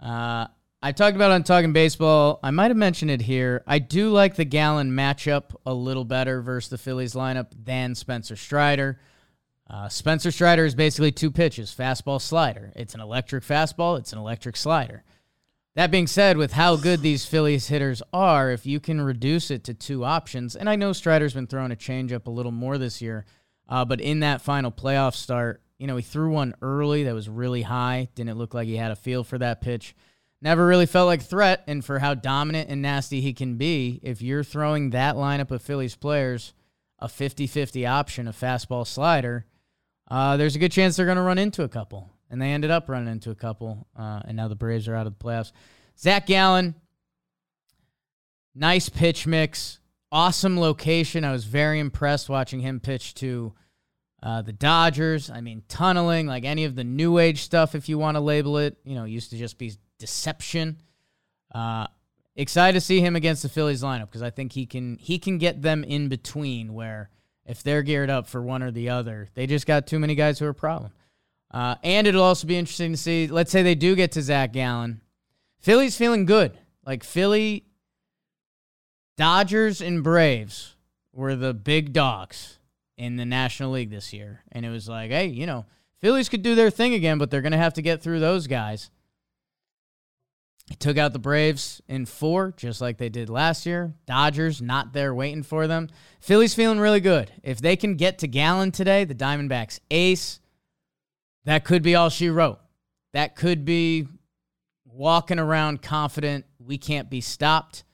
Uh, 0.00 0.46
I 0.82 0.92
talked 0.92 1.16
about 1.16 1.30
on 1.30 1.44
Talking 1.44 1.72
Baseball. 1.72 2.40
I 2.42 2.50
might 2.50 2.68
have 2.68 2.76
mentioned 2.76 3.10
it 3.10 3.22
here. 3.22 3.62
I 3.66 3.78
do 3.78 4.10
like 4.10 4.34
the 4.34 4.44
Gallen 4.44 4.90
matchup 4.90 5.54
a 5.64 5.72
little 5.72 6.04
better 6.04 6.42
versus 6.42 6.68
the 6.68 6.78
Phillies 6.78 7.14
lineup 7.14 7.48
than 7.56 7.94
Spencer 7.94 8.36
Strider. 8.36 8.98
Uh, 9.68 9.88
Spencer 9.88 10.30
Strider 10.30 10.64
is 10.64 10.74
basically 10.74 11.10
two 11.10 11.30
pitches 11.30 11.74
fastball, 11.76 12.20
slider. 12.20 12.72
It's 12.76 12.94
an 12.94 13.00
electric 13.00 13.44
fastball, 13.44 13.98
it's 13.98 14.12
an 14.12 14.18
electric 14.18 14.56
slider. 14.56 15.04
That 15.74 15.90
being 15.90 16.06
said, 16.06 16.36
with 16.36 16.52
how 16.52 16.76
good 16.76 17.00
these 17.00 17.26
Phillies 17.26 17.66
hitters 17.66 18.00
are, 18.12 18.52
if 18.52 18.64
you 18.64 18.78
can 18.78 19.00
reduce 19.00 19.50
it 19.50 19.64
to 19.64 19.74
two 19.74 20.04
options, 20.04 20.54
and 20.54 20.68
I 20.68 20.76
know 20.76 20.92
Strider's 20.92 21.34
been 21.34 21.48
throwing 21.48 21.72
a 21.72 21.76
changeup 21.76 22.26
a 22.26 22.30
little 22.30 22.52
more 22.52 22.78
this 22.78 23.02
year, 23.02 23.24
uh, 23.68 23.84
but 23.84 24.00
in 24.00 24.20
that 24.20 24.42
final 24.42 24.70
playoff 24.70 25.14
start, 25.14 25.62
you 25.78 25.88
know, 25.88 25.96
he 25.96 26.02
threw 26.02 26.30
one 26.30 26.54
early 26.62 27.04
that 27.04 27.14
was 27.14 27.28
really 27.28 27.62
high. 27.62 28.08
Didn't 28.14 28.38
look 28.38 28.54
like 28.54 28.68
he 28.68 28.76
had 28.76 28.92
a 28.92 28.96
feel 28.96 29.24
for 29.24 29.38
that 29.38 29.60
pitch. 29.60 29.96
Never 30.40 30.64
really 30.64 30.86
felt 30.86 31.06
like 31.06 31.22
threat, 31.22 31.64
and 31.66 31.84
for 31.84 31.98
how 31.98 32.14
dominant 32.14 32.70
and 32.70 32.80
nasty 32.80 33.20
he 33.20 33.32
can 33.32 33.56
be, 33.56 33.98
if 34.02 34.22
you're 34.22 34.44
throwing 34.44 34.90
that 34.90 35.16
lineup 35.16 35.50
of 35.50 35.62
Phillies 35.62 35.96
players 35.96 36.52
a 37.00 37.08
50 37.08 37.46
50 37.48 37.84
option, 37.84 38.28
a 38.28 38.32
fastball 38.32 38.86
slider, 38.86 39.46
uh, 40.08 40.36
there's 40.36 40.56
a 40.56 40.58
good 40.58 40.72
chance 40.72 40.96
they're 40.96 41.06
going 41.06 41.16
to 41.16 41.22
run 41.22 41.38
into 41.38 41.62
a 41.62 41.68
couple. 41.68 42.10
And 42.30 42.40
they 42.40 42.50
ended 42.50 42.70
up 42.70 42.88
running 42.88 43.08
into 43.08 43.30
a 43.30 43.34
couple, 43.34 43.86
uh, 43.96 44.22
and 44.24 44.36
now 44.36 44.48
the 44.48 44.56
Braves 44.56 44.88
are 44.88 44.94
out 44.94 45.06
of 45.06 45.16
the 45.16 45.24
playoffs. 45.24 45.52
Zac 45.96 46.26
Gallen, 46.26 46.74
nice 48.54 48.88
pitch 48.88 49.26
mix, 49.26 49.78
awesome 50.10 50.58
location. 50.58 51.22
I 51.22 51.32
was 51.32 51.44
very 51.44 51.78
impressed 51.78 52.28
watching 52.28 52.60
him 52.60 52.80
pitch 52.80 53.14
to 53.14 53.52
uh, 54.22 54.42
the 54.42 54.52
Dodgers. 54.52 55.30
I 55.30 55.42
mean, 55.42 55.62
tunneling, 55.68 56.26
like 56.26 56.44
any 56.44 56.64
of 56.64 56.74
the 56.74 56.82
new 56.82 57.18
age 57.18 57.42
stuff, 57.42 57.74
if 57.74 57.88
you 57.88 57.98
want 57.98 58.16
to 58.16 58.20
label 58.20 58.58
it, 58.58 58.78
you 58.84 58.94
know, 58.94 59.04
used 59.04 59.30
to 59.30 59.36
just 59.36 59.58
be 59.58 59.74
deception. 59.98 60.80
Uh, 61.54 61.86
excited 62.34 62.78
to 62.78 62.84
see 62.84 63.00
him 63.00 63.16
against 63.16 63.42
the 63.42 63.48
Phillies 63.48 63.82
lineup 63.82 64.06
because 64.06 64.22
I 64.22 64.30
think 64.30 64.52
he 64.52 64.66
can 64.66 64.96
he 64.96 65.18
can 65.18 65.38
get 65.38 65.62
them 65.62 65.84
in 65.84 66.08
between 66.08 66.74
where 66.74 67.10
if 67.46 67.62
they're 67.62 67.82
geared 67.82 68.10
up 68.10 68.26
for 68.26 68.40
one 68.42 68.62
or 68.62 68.70
the 68.70 68.88
other, 68.88 69.28
they 69.34 69.46
just 69.46 69.66
got 69.66 69.86
too 69.86 69.98
many 69.98 70.14
guys 70.14 70.38
who 70.38 70.46
are 70.46 70.50
a 70.50 70.54
problem. 70.54 70.92
Uh, 71.50 71.76
and 71.82 72.06
it'll 72.06 72.22
also 72.22 72.46
be 72.46 72.56
interesting 72.56 72.92
to 72.92 72.96
see. 72.96 73.26
Let's 73.26 73.52
say 73.52 73.62
they 73.62 73.74
do 73.74 73.94
get 73.94 74.12
to 74.12 74.22
Zac 74.22 74.52
Gallen. 74.52 75.00
Philly's 75.60 75.96
feeling 75.96 76.26
good. 76.26 76.58
Like 76.84 77.04
Philly, 77.04 77.64
Dodgers 79.16 79.80
and 79.80 80.02
Braves 80.02 80.74
were 81.12 81.36
the 81.36 81.54
big 81.54 81.92
dogs 81.92 82.58
in 82.96 83.16
the 83.16 83.24
National 83.24 83.70
League 83.70 83.90
this 83.90 84.12
year, 84.12 84.42
and 84.52 84.66
it 84.66 84.70
was 84.70 84.88
like, 84.88 85.10
hey, 85.10 85.26
you 85.26 85.46
know, 85.46 85.64
Phillies 86.00 86.28
could 86.28 86.42
do 86.42 86.54
their 86.54 86.70
thing 86.70 86.92
again, 86.94 87.18
but 87.18 87.30
they're 87.30 87.40
going 87.40 87.52
to 87.52 87.58
have 87.58 87.74
to 87.74 87.82
get 87.82 88.02
through 88.02 88.20
those 88.20 88.46
guys. 88.46 88.90
He 90.66 90.74
took 90.76 90.96
out 90.96 91.12
the 91.12 91.18
Braves 91.18 91.82
in 91.88 92.06
four, 92.06 92.54
just 92.56 92.80
like 92.80 92.96
they 92.96 93.10
did 93.10 93.28
last 93.28 93.66
year. 93.66 93.94
Dodgers 94.06 94.62
not 94.62 94.94
there 94.94 95.14
waiting 95.14 95.42
for 95.42 95.66
them. 95.66 95.90
Philly's 96.20 96.54
feeling 96.54 96.78
really 96.78 97.00
good. 97.00 97.30
If 97.42 97.60
they 97.60 97.76
can 97.76 97.96
get 97.96 98.18
to 98.20 98.26
Gallen 98.26 98.72
today, 98.72 99.04
the 99.04 99.14
Diamondbacks 99.14 99.80
ace, 99.90 100.40
that 101.44 101.64
could 101.64 101.82
be 101.82 101.94
all 101.94 102.08
she 102.08 102.30
wrote. 102.30 102.60
That 103.12 103.36
could 103.36 103.66
be 103.66 104.08
walking 104.86 105.38
around 105.38 105.82
confident 105.82 106.46
we 106.58 106.78
can't 106.78 107.10
be 107.10 107.20
stopped. 107.20 107.84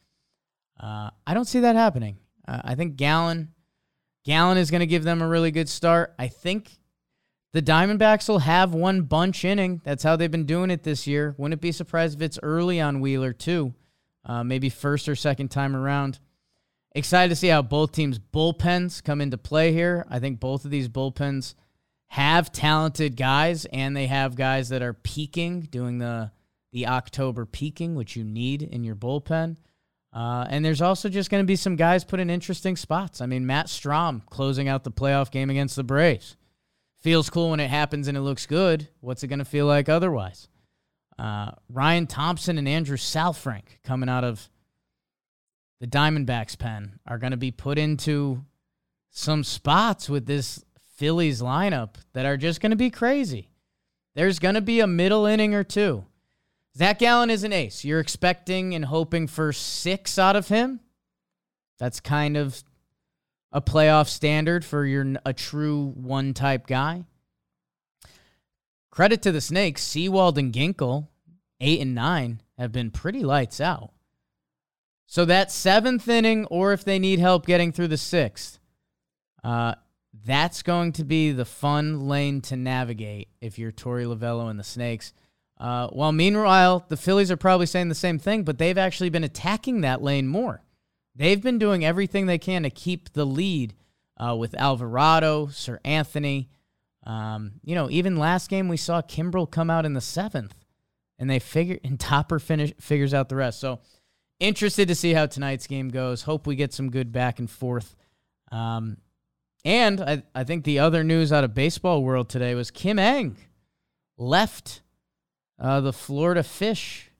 Uh, 0.79 1.11
I 1.27 1.35
don't 1.35 1.47
see 1.47 1.61
that 1.61 1.75
happening. 1.75 2.19
Uh, 2.47 2.61
I 2.65 2.75
think 2.77 2.97
Gallen, 2.97 3.53
Gallen 4.25 4.59
is 4.59 4.71
going 4.71 4.81
to 4.81 4.87
give 4.87 5.03
them 5.03 5.23
a 5.23 5.29
really 5.29 5.51
good 5.51 5.69
start. 5.69 6.15
I 6.19 6.29
think 6.29 6.71
the 7.53 7.63
Diamondbacks 7.63 8.29
will 8.29 8.41
have 8.41 8.75
one 8.75 9.03
bunch 9.03 9.45
inning. 9.45 9.81
That's 9.85 10.03
how 10.03 10.17
they've 10.17 10.31
been 10.31 10.47
doing 10.47 10.71
it 10.71 10.85
this 10.85 11.07
year. 11.07 11.35
Wouldn't 11.37 11.61
be 11.61 11.73
surprised 11.73 12.17
if 12.17 12.23
it's 12.23 12.39
early 12.43 12.81
on 12.81 13.01
Wheeler 13.01 13.33
too, 13.33 13.75
uh, 14.25 14.45
maybe 14.45 14.69
first 14.69 15.09
or 15.09 15.17
second 15.17 15.49
time 15.49 15.75
around. 15.75 16.21
Excited 16.93 17.29
to 17.31 17.37
see 17.37 17.49
how 17.49 17.63
both 17.63 17.93
teams' 17.93 18.19
bullpens 18.19 19.03
come 19.03 19.21
into 19.21 19.39
play 19.39 19.73
here. 19.73 20.07
I 20.09 20.19
think 20.19 20.41
both 20.41 20.65
of 20.65 20.71
these 20.71 20.89
bullpens 20.89 21.55
have 22.09 22.51
talented 22.51 23.17
guys, 23.17 23.65
and 23.67 23.97
they 23.97 24.09
have 24.09 24.35
guys 24.35 24.69
that 24.71 24.83
are 24.83 24.95
peaking, 24.95 25.63
doing 25.63 25.99
the 25.99 26.33
the 26.73 26.87
October 26.87 27.47
peaking, 27.47 27.97
which 27.97 28.15
you 28.15 28.23
need 28.25 28.63
in 28.63 28.85
your 28.85 28.95
bullpen. 28.95 29.57
Uh, 30.13 30.47
and 30.49 30.65
there's 30.65 30.83
also 30.83 31.09
just 31.09 31.31
going 31.31 31.43
to 31.43 31.47
be 31.47 31.57
some 31.57 31.77
guys 31.77 32.05
put 32.05 32.21
in 32.21 32.31
interesting 32.31 32.77
spots. 32.77 33.21
I 33.21 33.27
mean, 33.27 33.47
Matt 33.47 33.67
Strahm 33.67 34.25
closing 34.27 34.69
out 34.69 34.85
the 34.85 34.91
playoff 34.91 35.31
game 35.31 35.51
against 35.51 35.77
the 35.77 35.85
Braves. 35.85 36.37
Feels 37.01 37.31
cool 37.31 37.51
when 37.51 37.61
it 37.61 37.71
happens 37.71 38.09
and 38.09 38.17
it 38.17 38.21
looks 38.21 38.47
good. 38.47 38.89
What's 39.01 39.23
it 39.23 39.29
going 39.29 39.39
to 39.39 39.45
feel 39.45 39.67
like 39.67 39.89
otherwise? 39.89 40.49
Uh, 41.19 41.53
Ryan 41.69 42.07
Thompson 42.07 42.59
and 42.59 42.69
Andrew 42.69 42.97
Saalfrank 42.97 43.83
coming 43.85 44.09
out 44.09 44.25
of 44.25 44.49
the 45.81 45.87
Diamondbacks 45.87 46.59
pen 46.59 46.99
are 47.07 47.19
going 47.19 47.31
to 47.31 47.37
be 47.37 47.51
put 47.51 47.79
into 47.79 48.45
some 49.11 49.45
spots 49.45 50.09
with 50.09 50.27
this 50.27 50.65
Phillies 50.97 51.41
lineup 51.41 51.95
that 52.13 52.27
are 52.27 52.37
just 52.37 52.61
going 52.61 52.71
to 52.71 52.77
be 52.77 52.91
crazy. 52.91 53.51
There's 54.15 54.39
going 54.39 54.55
to 54.55 54.61
be 54.61 54.81
a 54.81 54.87
middle 54.87 55.25
inning 55.25 55.55
or 55.55 55.65
two 55.65 56.05
Zac 56.77 57.01
Gallen 57.01 57.31
is 57.31 57.45
an 57.45 57.53
ace. 57.53 57.85
You're 57.85 58.01
expecting 58.01 58.75
and 58.75 58.85
hoping 58.85 59.27
for 59.27 59.53
six 59.53 60.19
out 60.19 60.37
of 60.37 60.49
him. 60.49 60.81
That's 61.79 62.01
kind 62.01 62.37
of 62.37 62.63
a 63.53 63.61
playoff 63.61 64.09
standard 64.09 64.65
for 64.65 64.85
your 64.85 65.15
a 65.25 65.33
true 65.33 65.93
one 65.97 66.35
type 66.35 66.67
guy. 66.67 67.05
Credit 68.91 69.23
to 69.23 69.33
the 69.33 69.41
Snakes, 69.41 69.83
Sewald 69.83 70.39
and 70.39 70.53
Ginkel, 70.53 71.09
eight 71.61 71.81
and 71.81 71.95
nine, 71.95 72.43
have 72.59 72.73
been 72.73 72.91
pretty 72.91 73.21
lights 73.21 73.61
out. 73.61 73.93
So 75.07 75.25
that 75.25 75.51
seventh 75.51 76.09
inning, 76.09 76.47
or 76.47 76.73
if 76.73 76.85
they 76.85 76.99
need 76.99 77.19
help 77.19 77.47
getting 77.47 77.73
through 77.73 77.89
the 77.89 77.97
sixth, 77.97 78.59
uh, 79.43 79.75
that's 80.25 80.63
going 80.63 80.93
to 80.93 81.05
be 81.05 81.33
the 81.33 81.45
fun 81.45 82.09
lane 82.09 82.41
to 82.43 82.57
navigate 82.57 83.29
if 83.41 83.59
you're 83.59 83.73
Torey 83.73 84.05
Lovullo 84.05 84.51
and 84.51 84.59
the 84.59 84.65
Snakes. 84.65 85.13
Uh, 85.59 85.89
while 85.89 86.13
meanwhile, 86.13 86.85
the 86.89 86.97
Phillies 86.97 87.31
are 87.31 87.37
probably 87.37 87.67
saying 87.67 87.89
the 87.89 87.95
same 87.95 88.19
thing, 88.19 88.45
but 88.45 88.59
they've 88.59 88.79
actually 88.79 89.11
been 89.11 89.25
attacking 89.25 89.83
that 89.83 90.03
lane 90.03 90.27
more. 90.27 90.63
They've 91.15 91.43
been 91.43 91.59
doing 91.59 91.85
everything 91.85 92.27
they 92.27 92.39
can 92.39 92.63
to 92.63 92.71
keep 92.71 93.13
the 93.13 93.25
lead 93.25 93.75
uh, 94.17 94.37
with 94.37 94.55
Alvarado, 94.55 95.47
Seranthony. 95.47 96.49
Um, 97.05 97.53
you 97.63 97.75
know, 97.75 97.91
even 97.91 98.17
last 98.17 98.49
game 98.49 98.69
we 98.69 98.77
saw 98.77 99.03
Kimbrel 99.03 99.51
come 99.51 99.71
out 99.71 99.87
in 99.87 99.95
the 99.95 100.01
seventh, 100.01 100.55
and 101.19 101.29
they 101.29 101.39
figure 101.39 101.79
and 101.83 101.99
Topper 101.99 102.39
finish 102.39 102.73
figures 102.79 103.15
out 103.15 103.29
the 103.29 103.37
rest. 103.37 103.61
So 103.61 103.81
interested 104.39 104.89
to 104.89 104.95
see 104.95 105.13
how 105.13 105.27
tonight's 105.27 105.67
game 105.67 105.89
goes. 105.89 106.23
Hope 106.23 106.47
we 106.47 106.57
get 106.57 106.73
some 106.73 106.91
good 106.91 107.13
back 107.13 107.39
and 107.39 107.51
forth. 107.51 107.97
Um, 108.53 108.99
and 109.65 110.01
I, 110.01 110.23
I 110.35 110.45
think 110.45 110.65
the 110.65 110.79
other 110.79 111.05
news 111.05 111.33
out 111.33 111.45
of 111.45 111.55
baseball 111.55 112.03
world 112.03 112.29
today 112.29 112.55
was 112.55 112.71
Kim 112.71 112.99
Ng 112.99 113.37
left 114.17 114.81
uh, 115.59 115.81
the 115.81 115.93
Florida 115.93 116.43
Fish. 116.43 117.11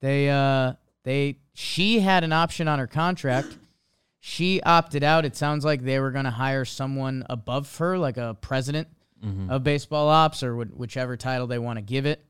They 0.00 0.28
uh, 0.28 0.74
they 1.04 1.38
she 1.60 1.98
had 1.98 2.22
an 2.22 2.32
option 2.32 2.68
on 2.68 2.78
her 2.78 2.86
contract. 2.86 3.58
She 4.20 4.62
opted 4.62 5.02
out. 5.02 5.24
It 5.24 5.34
sounds 5.34 5.64
like 5.64 5.82
they 5.82 5.98
were 5.98 6.12
going 6.12 6.24
to 6.24 6.30
hire 6.30 6.64
someone 6.64 7.26
above 7.28 7.76
her, 7.78 7.98
like 7.98 8.16
a 8.16 8.36
president 8.40 8.86
mm-hmm. 9.20 9.50
of 9.50 9.64
baseball 9.64 10.08
ops 10.08 10.44
or 10.44 10.54
wh- 10.54 10.78
whichever 10.78 11.16
title 11.16 11.48
they 11.48 11.58
want 11.58 11.78
to 11.78 11.82
give 11.82 12.06
it. 12.06 12.24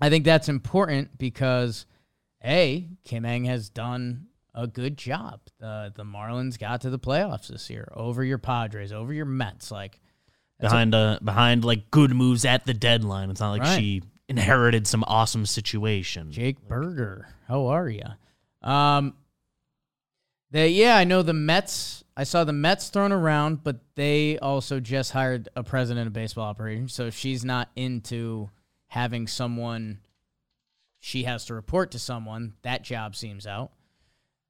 I 0.00 0.10
think 0.10 0.24
that's 0.24 0.48
important 0.48 1.16
because 1.18 1.86
a 2.44 2.88
Kim 3.04 3.24
Ng 3.24 3.44
has 3.44 3.68
done 3.68 4.26
a 4.56 4.66
good 4.66 4.96
job. 4.96 5.38
The 5.60 5.92
the 5.94 6.04
Marlins 6.04 6.58
got 6.58 6.80
to 6.80 6.90
the 6.90 6.98
playoffs 6.98 7.46
this 7.46 7.70
year 7.70 7.88
over 7.94 8.24
your 8.24 8.38
Padres, 8.38 8.90
over 8.90 9.12
your 9.12 9.24
Mets, 9.24 9.70
like 9.70 10.00
behind 10.58 10.96
a, 10.96 10.98
uh 10.98 11.18
behind 11.20 11.64
like 11.64 11.92
good 11.92 12.12
moves 12.12 12.44
at 12.44 12.66
the 12.66 12.74
deadline. 12.74 13.30
It's 13.30 13.38
not 13.38 13.52
like 13.52 13.62
right. 13.62 13.78
she 13.78 14.02
inherited 14.28 14.88
some 14.88 15.04
awesome 15.06 15.46
situation. 15.46 16.32
Jake 16.32 16.66
Berger, 16.66 17.28
how 17.46 17.66
are 17.68 17.88
you? 17.88 18.02
Um, 18.62 19.14
they 20.50 20.68
yeah, 20.70 20.96
I 20.96 21.04
know 21.04 21.22
the 21.22 21.34
Mets. 21.34 22.04
I 22.16 22.24
saw 22.24 22.44
the 22.44 22.52
Mets 22.52 22.88
thrown 22.88 23.12
around, 23.12 23.62
but 23.62 23.80
they 23.94 24.38
also 24.38 24.80
just 24.80 25.12
hired 25.12 25.48
a 25.54 25.62
president 25.62 26.06
of 26.06 26.12
baseball 26.12 26.46
operations. 26.46 26.92
So 26.92 27.10
she's 27.10 27.44
not 27.44 27.70
into 27.76 28.50
having 28.88 29.26
someone. 29.26 30.00
She 31.00 31.24
has 31.24 31.44
to 31.46 31.54
report 31.54 31.92
to 31.92 31.98
someone. 31.98 32.54
That 32.62 32.82
job 32.82 33.14
seems 33.14 33.46
out. 33.46 33.70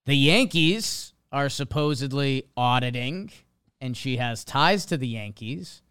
The 0.06 0.14
Yankees 0.14 1.12
are 1.30 1.50
supposedly 1.50 2.44
auditing, 2.56 3.30
and 3.80 3.94
she 3.94 4.16
has 4.16 4.44
ties 4.44 4.86
to 4.86 4.96
the 4.96 5.08
Yankees. 5.08 5.82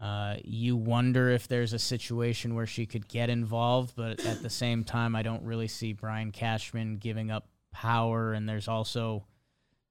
Uh, 0.00 0.36
you 0.44 0.76
wonder 0.76 1.28
if 1.28 1.46
there's 1.46 1.74
a 1.74 1.78
situation 1.78 2.54
where 2.54 2.66
she 2.66 2.86
could 2.86 3.06
get 3.06 3.28
involved, 3.28 3.92
but 3.94 4.24
at 4.24 4.42
the 4.42 4.48
same 4.48 4.82
time, 4.82 5.14
I 5.14 5.22
don't 5.22 5.42
really 5.42 5.68
see 5.68 5.92
Brian 5.92 6.32
Cashman 6.32 6.96
giving 6.96 7.30
up 7.30 7.48
power. 7.70 8.32
And 8.32 8.48
there's 8.48 8.66
also 8.66 9.26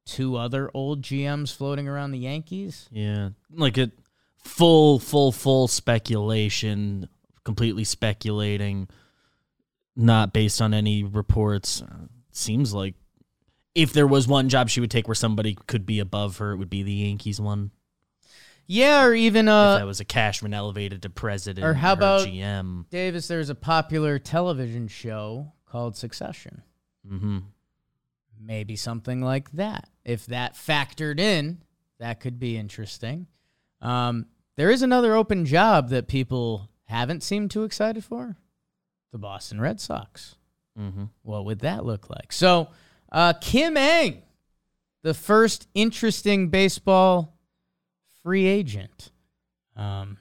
two 0.05 0.35
other 0.35 0.71
old 0.73 1.03
GMs 1.03 1.55
floating 1.55 1.87
around 1.87 2.11
the 2.11 2.19
Yankees. 2.19 2.89
Yeah, 2.91 3.29
like 3.51 3.77
a 3.77 3.91
full, 4.43 4.97
full, 4.97 5.31
full 5.31 5.67
speculation, 5.67 7.07
completely 7.43 7.83
speculating, 7.83 8.87
not 9.95 10.33
based 10.33 10.59
on 10.59 10.73
any 10.73 11.03
reports. 11.03 11.83
Uh, 11.83 12.07
seems 12.31 12.73
like 12.73 12.95
if 13.75 13.93
there 13.93 14.07
was 14.07 14.27
one 14.27 14.49
job 14.49 14.69
she 14.69 14.79
would 14.79 14.91
take 14.91 15.07
where 15.07 15.15
somebody 15.15 15.55
could 15.67 15.85
be 15.85 15.99
above 15.99 16.37
her, 16.37 16.53
it 16.53 16.57
would 16.57 16.69
be 16.69 16.81
the 16.81 16.93
Yankees 16.93 17.39
one. 17.39 17.69
Yeah, 18.71 19.05
or 19.05 19.15
even 19.15 19.47
uh, 19.47 19.73
if 19.73 19.79
that 19.79 19.87
was 19.87 19.99
a 19.99 20.05
Cashman 20.05 20.53
elevated 20.53 21.01
to 21.01 21.09
president 21.09 21.65
or 21.65 21.73
how 21.73 21.89
or 21.89 21.93
about 21.93 22.27
GM. 22.27 22.87
Davis? 22.91 23.27
There's 23.27 23.49
a 23.49 23.55
popular 23.55 24.19
television 24.19 24.87
show 24.87 25.53
called 25.65 25.97
Succession. 25.97 26.61
Mm-hmm. 27.11 27.39
Maybe 28.39 28.75
something 28.75 29.23
like 29.23 29.51
that. 29.53 29.89
If 30.05 30.27
that 30.27 30.53
factored 30.53 31.19
in, 31.19 31.63
that 31.97 32.19
could 32.19 32.37
be 32.37 32.57
interesting. 32.57 33.25
Um, 33.81 34.27
there 34.55 34.69
is 34.69 34.83
another 34.83 35.15
open 35.15 35.45
job 35.45 35.89
that 35.89 36.07
people 36.07 36.69
haven't 36.83 37.23
seemed 37.23 37.49
too 37.49 37.63
excited 37.63 38.03
for: 38.03 38.37
the 39.11 39.17
Boston 39.17 39.59
Red 39.59 39.81
Sox. 39.81 40.35
Mm-hmm. 40.79 41.05
What 41.23 41.45
would 41.45 41.61
that 41.61 41.85
look 41.85 42.07
like? 42.11 42.31
So, 42.31 42.69
uh, 43.11 43.33
Kim 43.33 43.75
Ng, 43.77 44.21
the 45.01 45.15
first 45.15 45.67
interesting 45.73 46.49
baseball 46.49 47.38
free 48.23 48.45
agent. 48.45 49.11
Um, 49.75 50.17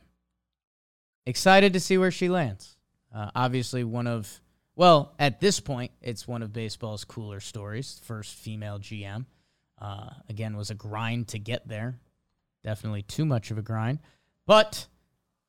excited 1.27 1.73
to 1.73 1.81
see 1.81 1.99
where 1.99 2.11
she 2.11 2.29
lands. 2.29 2.77
Uh, 3.15 3.31
obviously, 3.35 3.85
one 3.85 4.07
of, 4.07 4.41
well, 4.77 5.15
at 5.19 5.41
this 5.41 5.61
point, 5.61 5.93
it's 6.01 6.29
one 6.29 6.43
of 6.43 6.53
baseball's 6.53 7.05
cooler 7.05 7.41
stories. 7.41 8.01
First 8.05 8.35
female 8.35 8.79
GM. 8.79 9.27
Uh, 9.81 10.11
again, 10.29 10.57
was 10.57 10.71
a 10.71 10.75
grind 10.75 11.29
to 11.29 11.39
get 11.39 11.69
there. 11.69 11.99
Definitely 12.65 13.03
too 13.03 13.25
much 13.25 13.51
of 13.51 13.59
a 13.59 13.63
grind. 13.63 14.01
But 14.47 14.87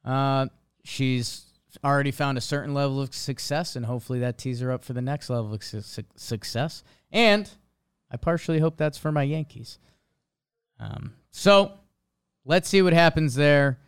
uh, 0.05 0.47
she's 0.83 1.45
already 1.83 2.11
found 2.11 2.37
a 2.37 2.41
certain 2.41 2.73
level 2.73 3.01
of 3.01 3.13
success, 3.13 3.75
and 3.75 3.85
hopefully 3.85 4.19
that 4.19 4.37
tees 4.37 4.59
her 4.59 4.71
up 4.71 4.83
for 4.83 4.93
the 4.93 5.01
next 5.01 5.29
level 5.29 5.53
of 5.53 5.63
su- 5.63 6.03
success. 6.15 6.83
And 7.11 7.49
I 8.11 8.17
partially 8.17 8.59
hope 8.59 8.77
that's 8.77 8.97
for 8.97 9.11
my 9.11 9.23
Yankees. 9.23 9.79
Um, 10.79 11.13
so 11.31 11.73
let's 12.45 12.69
see 12.69 12.81
what 12.81 12.93
happens 12.93 13.35
there. 13.35 13.79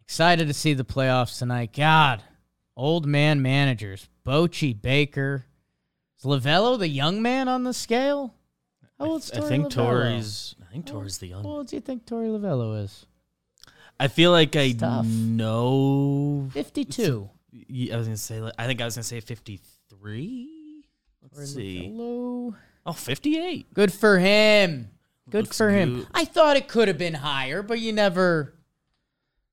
Excited 0.00 0.48
to 0.48 0.54
see 0.54 0.74
the 0.74 0.84
playoffs 0.84 1.38
tonight. 1.38 1.72
God, 1.72 2.22
old 2.76 3.06
man 3.06 3.40
managers. 3.42 4.08
Bochy 4.26 4.80
Baker. 4.80 5.46
Is 6.18 6.24
Lovullo 6.24 6.78
the 6.78 6.88
young 6.88 7.22
man 7.22 7.48
on 7.48 7.64
the 7.64 7.74
scale? 7.74 8.34
How 8.98 9.06
old's 9.06 9.32
I, 9.32 9.38
I 9.38 9.40
think 9.48 9.72
Torey's. 9.72 10.54
I 10.62 10.72
think 10.72 10.86
Torey's 10.86 11.18
the 11.18 11.28
young. 11.28 11.42
How 11.42 11.50
old 11.50 11.68
do 11.68 11.76
you 11.76 11.80
think 11.80 12.06
Torey 12.06 12.28
Lovullo 12.28 12.82
is? 12.82 13.06
I 13.98 14.08
feel 14.08 14.30
like 14.30 14.56
I 14.56 14.72
know. 14.72 16.48
Fifty-two. 16.52 17.30
I 17.92 17.96
was 17.96 18.06
gonna 18.06 18.16
say. 18.16 18.42
I 18.58 18.66
think 18.66 18.80
I 18.80 18.84
was 18.84 18.96
gonna 18.96 19.04
say 19.04 19.20
fifty-three. 19.20 20.84
Let's 21.22 21.54
see. 21.54 21.88
Low. 21.92 22.54
Oh, 22.86 22.92
58. 22.92 23.72
Good 23.72 23.92
for 23.92 24.18
him. 24.18 24.90
Good 25.30 25.44
Looks 25.44 25.56
for 25.58 25.70
him. 25.70 25.98
good. 26.00 26.06
I 26.12 26.24
thought 26.24 26.56
it 26.56 26.68
could 26.68 26.88
have 26.88 26.98
been 26.98 27.14
higher, 27.14 27.62
but 27.62 27.78
you 27.80 27.92
never, 27.92 28.54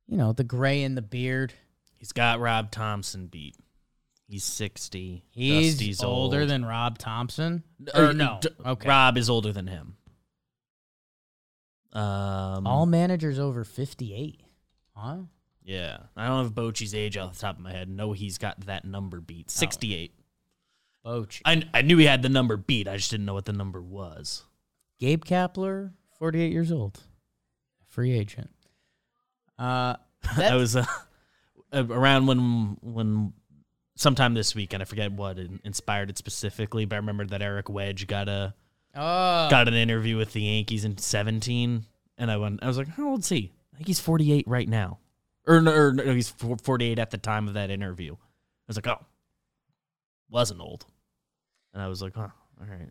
you 0.07 0.17
know, 0.17 0.33
the 0.33 0.43
gray 0.43 0.83
in 0.83 0.95
the 0.95 1.01
beard. 1.01 1.53
He's 1.97 2.11
got 2.11 2.39
Rob 2.39 2.71
Thomson 2.71 3.27
beat. 3.27 3.55
He's 4.27 4.43
60. 4.43 5.23
He's 5.31 5.73
Dusty's 5.77 6.03
older 6.03 6.41
old. 6.41 6.49
than 6.49 6.65
Rob 6.65 6.97
Thomson. 6.97 7.63
Or 7.93 8.09
Or 8.09 8.13
no. 8.13 8.39
D- 8.41 8.49
Okay. 8.65 8.87
Rob 8.89 9.17
is 9.17 9.29
older 9.29 9.51
than 9.53 9.67
him. 9.67 9.97
Um, 11.93 12.65
All 12.65 12.85
managers 12.85 13.39
over 13.39 13.63
58. 13.63 14.41
Huh? 14.95 15.17
yeah. 15.63 15.97
I 16.15 16.27
don't 16.27 16.43
have 16.43 16.53
Bochy's 16.55 16.95
age 16.95 17.17
off 17.17 17.33
the 17.33 17.39
top 17.39 17.57
of 17.57 17.61
my 17.63 17.71
head. 17.71 17.89
No, 17.89 18.13
he's 18.13 18.37
got 18.37 18.61
that 18.61 18.85
number 18.85 19.19
beat. 19.19 19.51
68. 19.51 20.13
Boch. 21.05 21.41
I, 21.45 21.63
I 21.73 21.81
knew 21.81 21.97
he 21.97 22.05
had 22.05 22.21
the 22.21 22.29
number 22.29 22.55
beat. 22.57 22.87
I 22.87 22.95
just 22.97 23.11
didn't 23.11 23.25
know 23.25 23.33
what 23.33 23.45
the 23.45 23.53
number 23.53 23.81
was. 23.81 24.43
Gabe 25.01 25.25
Kapler, 25.25 25.93
48 26.20 26.51
years 26.51 26.72
old. 26.72 27.01
Free 27.88 28.12
agent. 28.12 28.51
Uh, 29.58 29.96
that 30.38 30.53
was 30.53 30.75
uh, 30.75 30.86
around 31.74 32.27
when 32.27 32.77
when 32.81 33.34
sometime 33.96 34.36
this 34.36 34.53
week, 34.53 34.74
and 34.74 34.81
I 34.84 34.86
forget 34.86 35.12
what 35.12 35.39
inspired 35.63 36.12
it 36.12 36.20
specifically, 36.20 36.86
but 36.86 36.96
I 36.96 37.00
remember 37.00 37.25
that 37.25 37.41
Eric 37.41 37.67
Wedge 37.67 38.05
got 38.05 38.29
a 38.29 38.53
oh, 38.93 39.50
got 39.50 39.67
an 39.67 39.74
interview 39.74 40.17
with 40.17 40.34
the 40.34 40.41
Yankees 40.41 40.86
in 40.86 40.96
17, 41.00 41.84
and 42.20 42.31
I 42.31 42.38
went, 42.38 42.63
I 42.63 42.67
was 42.67 42.77
like, 42.77 42.89
how 42.89 43.10
old 43.10 43.22
is 43.22 43.29
he? 43.29 43.51
I 43.74 43.77
think 43.77 43.88
he's 43.88 44.00
48 44.00 44.48
right 44.48 44.70
now, 44.70 45.00
or 45.48 45.62
no, 45.62 45.74
or 45.74 45.93
no 45.93 46.13
he's 46.13 46.29
48 46.29 47.00
at 47.00 47.10
the 47.10 47.17
time 47.17 47.48
of 47.48 47.55
that 47.55 47.72
interview. 47.72 48.13
I 48.13 48.17
was 48.67 48.77
like, 48.77 48.88
oh, 48.88 49.03
wasn't 50.29 50.62
old, 50.62 50.86
and 51.74 51.81
I 51.81 51.88
was 51.88 52.03
like, 52.03 52.13
huh, 52.13 52.29
all 52.60 52.67
right. 52.67 52.89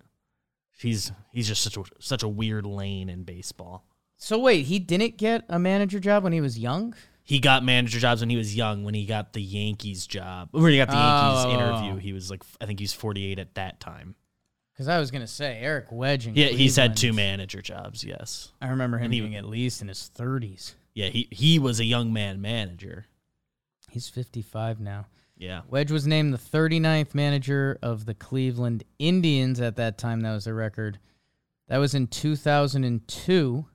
He's 0.81 1.13
he's 1.33 1.49
just 1.49 1.63
such 1.63 1.77
a 1.77 1.83
such 1.99 2.23
a 2.23 2.29
weird 2.29 2.67
lane 2.67 3.09
in 3.09 3.25
baseball. 3.25 3.85
So 4.17 4.39
wait, 4.39 4.67
he 4.67 4.79
didn't 4.79 5.17
get 5.17 5.45
a 5.49 5.59
manager 5.59 6.01
job 6.01 6.25
when 6.25 6.33
he 6.33 6.41
was 6.41 6.59
young? 6.59 6.95
He 7.23 7.39
got 7.39 7.63
manager 7.63 7.99
jobs 7.99 8.21
when 8.23 8.31
he 8.31 8.37
was 8.37 8.57
young. 8.57 8.83
When 8.85 8.95
he 8.95 9.07
got 9.07 9.33
the 9.33 9.43
Yankees 9.43 10.07
job, 10.07 10.49
when 10.53 10.73
he 10.73 10.79
got 10.79 10.89
the 10.89 10.95
Yankees 10.95 11.45
oh, 11.45 11.45
oh, 11.45 11.49
oh, 11.49 11.51
oh. 11.51 11.55
interview, 11.55 12.01
he 12.01 12.13
was 12.13 12.31
like, 12.31 12.43
I 12.61 12.67
think 12.67 12.81
he 12.81 12.85
was 12.85 12.93
48 12.93 13.39
at 13.39 13.55
that 13.55 13.79
time. 13.81 14.15
Because 14.73 14.89
I 14.89 14.99
was 14.99 15.11
gonna 15.11 15.27
say 15.27 15.59
Eric 15.61 15.89
Wedge. 15.93 16.27
Yeah, 16.27 16.47
he's 16.47 16.77
had 16.77 16.97
two 16.97 17.13
manager 17.13 17.61
jobs. 17.61 18.03
Yes. 18.03 18.53
I 18.61 18.69
remember 18.69 18.99
him 18.99 19.13
he- 19.13 19.21
being 19.21 19.37
at 19.37 19.45
least 19.45 19.83
in 19.83 19.89
his 19.89 20.11
30s. 20.17 20.75
Yeah, 20.95 21.09
he 21.09 21.29
he 21.31 21.59
was 21.59 21.79
a 21.79 21.85
young 21.85 22.13
man 22.13 22.41
manager. 22.41 23.07
He's 23.91 24.09
55 24.09 24.81
now. 24.81 25.07
Yeah. 25.41 25.63
Wedge 25.69 25.91
was 25.91 26.07
named 26.07 26.35
the 26.35 26.39
39th 26.39 27.15
manager 27.15 27.79
of 27.83 28.05
the 28.05 28.13
Cleveland 28.15 28.85
Indians 28.99 29.59
at 29.61 29.77
that 29.77 29.97
time. 29.97 30.21
That 30.21 30.35
was 30.35 30.47
a 30.47 30.53
record. 30.53 30.99
That 31.69 31.79
was 31.79 31.95
in 31.95 32.09
2002. 32.09 33.67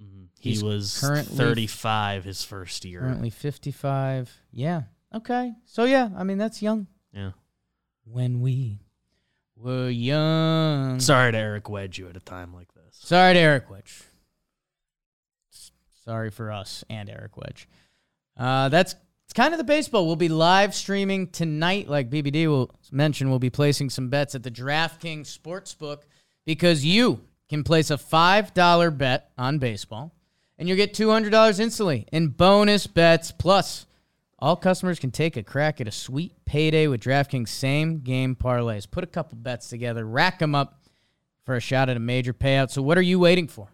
Mhm. 0.00 0.28
He 0.38 0.62
was 0.62 1.00
currently- 1.00 1.36
35 1.36 2.22
his 2.24 2.44
first 2.44 2.84
year. 2.84 3.00
Currently 3.00 3.30
55. 3.30 4.40
Yeah. 4.52 4.84
Okay. 5.12 5.54
So 5.66 5.84
yeah, 5.84 6.10
I 6.16 6.22
mean 6.22 6.38
that's 6.38 6.62
young. 6.62 6.86
Yeah. 7.12 7.32
When 8.04 8.40
we 8.40 8.78
were 9.56 9.88
young. 9.90 11.00
Sorry 11.00 11.32
to 11.32 11.38
Eric 11.38 11.68
Wedge 11.68 11.98
you 11.98 12.08
at 12.08 12.16
a 12.16 12.20
time 12.20 12.54
like 12.54 12.72
this. 12.74 12.96
Sorry 12.96 13.34
to 13.34 13.40
Eric 13.40 13.68
Wedge. 13.68 14.02
Sorry 16.04 16.30
for 16.30 16.50
us 16.50 16.84
and 16.88 17.08
Eric 17.10 17.36
Wedge. 17.36 17.68
Uh, 18.36 18.68
that's 18.68 18.94
it's 19.32 19.38
kind 19.38 19.54
of 19.54 19.58
the 19.58 19.64
baseball. 19.64 20.06
We'll 20.06 20.16
be 20.16 20.28
live 20.28 20.74
streaming 20.74 21.28
tonight, 21.28 21.88
like 21.88 22.10
BBD 22.10 22.48
will 22.48 22.70
mention. 22.90 23.30
We'll 23.30 23.38
be 23.38 23.48
placing 23.48 23.88
some 23.88 24.10
bets 24.10 24.34
at 24.34 24.42
the 24.42 24.50
DraftKings 24.50 25.22
Sportsbook 25.34 26.02
because 26.44 26.84
you 26.84 27.18
can 27.48 27.64
place 27.64 27.90
a 27.90 27.96
five 27.96 28.52
dollar 28.52 28.90
bet 28.90 29.30
on 29.38 29.58
baseball, 29.58 30.14
and 30.58 30.68
you'll 30.68 30.76
get 30.76 30.92
two 30.92 31.08
hundred 31.08 31.30
dollars 31.30 31.60
instantly 31.60 32.06
in 32.12 32.28
bonus 32.28 32.86
bets. 32.86 33.32
Plus, 33.32 33.86
all 34.38 34.54
customers 34.54 34.98
can 34.98 35.10
take 35.10 35.38
a 35.38 35.42
crack 35.42 35.80
at 35.80 35.88
a 35.88 35.92
sweet 35.92 36.34
payday 36.44 36.86
with 36.86 37.00
DraftKings 37.00 37.48
same 37.48 38.00
game 38.00 38.36
parlays. 38.36 38.86
Put 38.90 39.02
a 39.02 39.06
couple 39.06 39.38
bets 39.38 39.70
together, 39.70 40.04
rack 40.04 40.40
them 40.40 40.54
up 40.54 40.82
for 41.46 41.56
a 41.56 41.60
shot 41.60 41.88
at 41.88 41.96
a 41.96 42.00
major 42.00 42.34
payout. 42.34 42.70
So 42.70 42.82
what 42.82 42.98
are 42.98 43.00
you 43.00 43.18
waiting 43.18 43.48
for? 43.48 43.70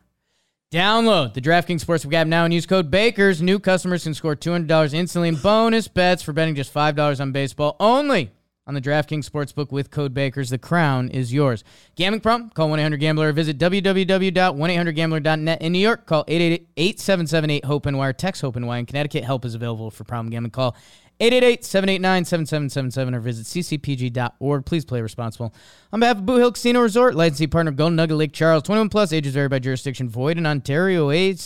Download 0.70 1.32
the 1.32 1.40
DraftKings 1.40 1.82
Sportsbook 1.82 2.12
app 2.12 2.26
now 2.26 2.44
and 2.44 2.52
use 2.52 2.66
code 2.66 2.90
BAKERS. 2.90 3.40
New 3.40 3.58
customers 3.58 4.04
can 4.04 4.12
score 4.12 4.36
$200 4.36 4.92
instantly 4.92 5.30
in 5.30 5.36
bonus 5.36 5.88
bets 5.88 6.22
for 6.22 6.34
betting 6.34 6.54
just 6.54 6.74
$5 6.74 7.20
on 7.20 7.32
baseball 7.32 7.74
only 7.80 8.32
on 8.66 8.74
the 8.74 8.80
DraftKings 8.82 9.26
Sportsbook 9.26 9.72
with 9.72 9.90
code 9.90 10.12
BAKERS. 10.12 10.50
The 10.50 10.58
crown 10.58 11.08
is 11.08 11.32
yours. 11.32 11.64
Gambling 11.96 12.20
problem? 12.20 12.50
Call 12.50 12.68
1-800-GAMBLER 12.68 13.30
or 13.30 13.32
visit 13.32 13.56
www.1800gambler.net. 13.56 15.62
In 15.62 15.72
New 15.72 15.78
York, 15.78 16.04
call 16.04 16.26
888-778-HOPE-NY 16.26 18.06
or 18.06 18.12
text 18.12 18.42
HOPE-NY. 18.42 18.76
In 18.76 18.84
Connecticut, 18.84 19.24
help 19.24 19.46
is 19.46 19.54
available 19.54 19.90
for 19.90 20.04
problem 20.04 20.28
gambling. 20.28 20.50
Call 20.50 20.76
888-789-7777 21.20 23.14
or 23.14 23.20
visit 23.20 23.46
ccpg.org. 23.46 24.64
Please 24.64 24.84
play 24.84 25.00
responsible. 25.02 25.52
On 25.92 25.98
behalf 26.00 26.18
of 26.18 26.26
Boot 26.26 26.38
Hill 26.38 26.52
Casino 26.52 26.80
Resort, 26.82 27.16
licensee 27.16 27.48
partner 27.48 27.72
Golden 27.72 27.96
Nugget 27.96 28.16
Lake 28.16 28.32
Charles, 28.32 28.62
21 28.62 28.88
plus, 28.88 29.12
ages 29.12 29.34
vary 29.34 29.48
by 29.48 29.58
jurisdiction, 29.58 30.08
void 30.08 30.38
in 30.38 30.46
Ontario, 30.46 31.08
acdkng.co 31.08 31.44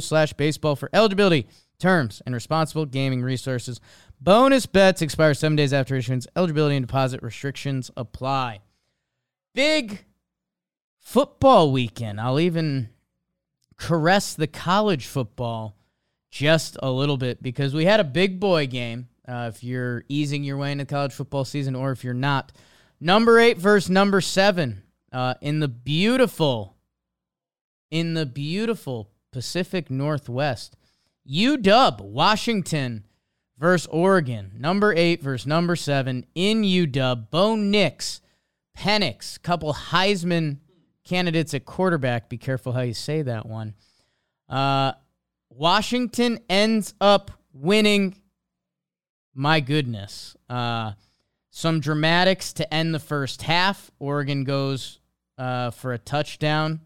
slash 0.00 0.32
baseball 0.32 0.74
for 0.74 0.90
eligibility, 0.92 1.46
terms, 1.78 2.20
and 2.26 2.34
responsible 2.34 2.84
gaming 2.86 3.22
resources. 3.22 3.80
Bonus 4.20 4.66
bets 4.66 5.02
expire 5.02 5.34
seven 5.34 5.54
days 5.54 5.72
after 5.72 5.94
issuance. 5.94 6.26
Eligibility 6.34 6.76
and 6.76 6.86
deposit 6.86 7.22
restrictions 7.22 7.90
apply. 7.96 8.60
Big 9.54 10.04
football 10.98 11.70
weekend. 11.70 12.20
I'll 12.20 12.40
even 12.40 12.88
caress 13.76 14.34
the 14.34 14.46
college 14.46 15.06
football 15.06 15.76
just 16.34 16.76
a 16.82 16.90
little 16.90 17.16
bit 17.16 17.40
because 17.40 17.72
we 17.72 17.84
had 17.84 18.00
a 18.00 18.04
big 18.04 18.40
boy 18.40 18.66
game. 18.66 19.06
Uh, 19.26 19.52
if 19.54 19.62
you're 19.62 20.02
easing 20.08 20.42
your 20.42 20.56
way 20.56 20.72
into 20.72 20.84
college 20.84 21.12
football 21.12 21.44
season, 21.44 21.76
or 21.76 21.92
if 21.92 22.02
you're 22.02 22.12
not, 22.12 22.50
number 23.00 23.38
eight 23.38 23.56
versus 23.56 23.88
number 23.88 24.20
seven 24.20 24.82
uh, 25.12 25.34
in 25.40 25.60
the 25.60 25.68
beautiful, 25.68 26.76
in 27.88 28.14
the 28.14 28.26
beautiful 28.26 29.12
Pacific 29.30 29.92
Northwest, 29.92 30.76
UW 31.24 32.00
Washington 32.00 33.04
versus 33.56 33.86
Oregon. 33.92 34.50
Number 34.58 34.92
eight 34.92 35.22
versus 35.22 35.46
number 35.46 35.76
seven 35.76 36.26
in 36.34 36.62
UW. 36.62 37.30
Bo 37.30 37.54
Nix, 37.54 38.20
Penix, 38.76 39.40
couple 39.40 39.72
Heisman 39.72 40.58
candidates 41.04 41.54
at 41.54 41.64
quarterback. 41.64 42.28
Be 42.28 42.38
careful 42.38 42.72
how 42.72 42.80
you 42.80 42.92
say 42.92 43.22
that 43.22 43.46
one. 43.46 43.74
Uh, 44.48 44.94
Washington 45.56 46.40
ends 46.50 46.94
up 47.00 47.30
winning. 47.52 48.16
My 49.34 49.60
goodness. 49.60 50.36
Uh, 50.48 50.92
some 51.50 51.78
dramatics 51.78 52.52
to 52.54 52.74
end 52.74 52.92
the 52.92 52.98
first 52.98 53.42
half. 53.42 53.90
Oregon 54.00 54.42
goes 54.42 54.98
uh, 55.38 55.70
for 55.70 55.92
a 55.92 55.98
touchdown 55.98 56.80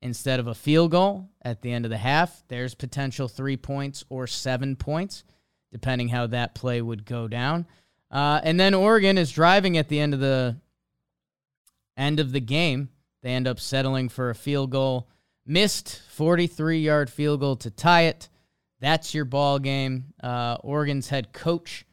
instead 0.00 0.40
of 0.40 0.46
a 0.46 0.54
field 0.54 0.90
goal 0.90 1.28
at 1.42 1.60
the 1.60 1.70
end 1.70 1.84
of 1.84 1.90
the 1.90 1.98
half. 1.98 2.42
There's 2.48 2.74
potential 2.74 3.28
three 3.28 3.58
points 3.58 4.04
or 4.08 4.26
seven 4.26 4.76
points, 4.76 5.24
depending 5.70 6.08
how 6.08 6.26
that 6.28 6.54
play 6.54 6.80
would 6.80 7.04
go 7.04 7.28
down. 7.28 7.66
Uh, 8.10 8.40
and 8.42 8.58
then 8.58 8.72
Oregon 8.72 9.18
is 9.18 9.32
driving 9.32 9.76
at 9.76 9.88
the 9.88 10.00
end 10.00 10.14
of 10.14 10.20
the 10.20 10.56
end 11.96 12.20
of 12.20 12.32
the 12.32 12.40
game. 12.40 12.88
They 13.22 13.30
end 13.30 13.46
up 13.46 13.60
settling 13.60 14.08
for 14.08 14.30
a 14.30 14.34
field 14.34 14.70
goal 14.70 15.08
missed 15.46 16.00
43 16.10 16.80
yard 16.80 17.10
field 17.10 17.40
goal 17.40 17.56
to 17.56 17.70
tie 17.70 18.02
it. 18.02 18.28
That's 18.80 19.14
your 19.14 19.24
ball 19.24 19.58
game. 19.58 20.12
Uh, 20.22 20.58
Oregon's 20.62 21.08
head 21.08 21.32
coach 21.32 21.86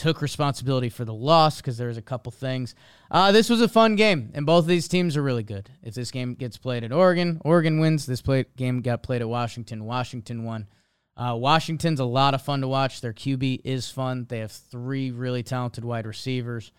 took 0.00 0.22
responsibility 0.22 0.88
for 0.88 1.04
the 1.04 1.12
loss 1.12 1.58
because 1.58 1.76
there 1.76 1.88
was 1.88 1.98
a 1.98 2.02
couple 2.02 2.32
things. 2.32 2.74
Uh, 3.10 3.32
this 3.32 3.50
was 3.50 3.60
a 3.60 3.68
fun 3.68 3.96
game, 3.96 4.30
and 4.32 4.46
both 4.46 4.64
of 4.64 4.68
these 4.68 4.88
teams 4.88 5.14
are 5.16 5.22
really 5.22 5.42
good. 5.42 5.68
If 5.82 5.94
this 5.94 6.10
game 6.10 6.34
gets 6.34 6.56
played 6.56 6.84
at 6.84 6.92
Oregon, 6.92 7.40
Oregon 7.44 7.80
wins. 7.80 8.06
This 8.06 8.22
play, 8.22 8.46
game 8.56 8.80
got 8.80 9.02
played 9.02 9.20
at 9.20 9.28
Washington. 9.28 9.84
Washington 9.84 10.44
won. 10.44 10.68
Uh, 11.16 11.36
Washington's 11.36 12.00
a 12.00 12.04
lot 12.06 12.32
of 12.32 12.40
fun 12.40 12.62
to 12.62 12.68
watch. 12.68 13.02
Their 13.02 13.12
QB 13.12 13.60
is 13.64 13.90
fun. 13.90 14.24
They 14.30 14.38
have 14.38 14.52
three 14.52 15.10
really 15.10 15.42
talented 15.42 15.84
wide 15.84 16.06
receivers. 16.06 16.72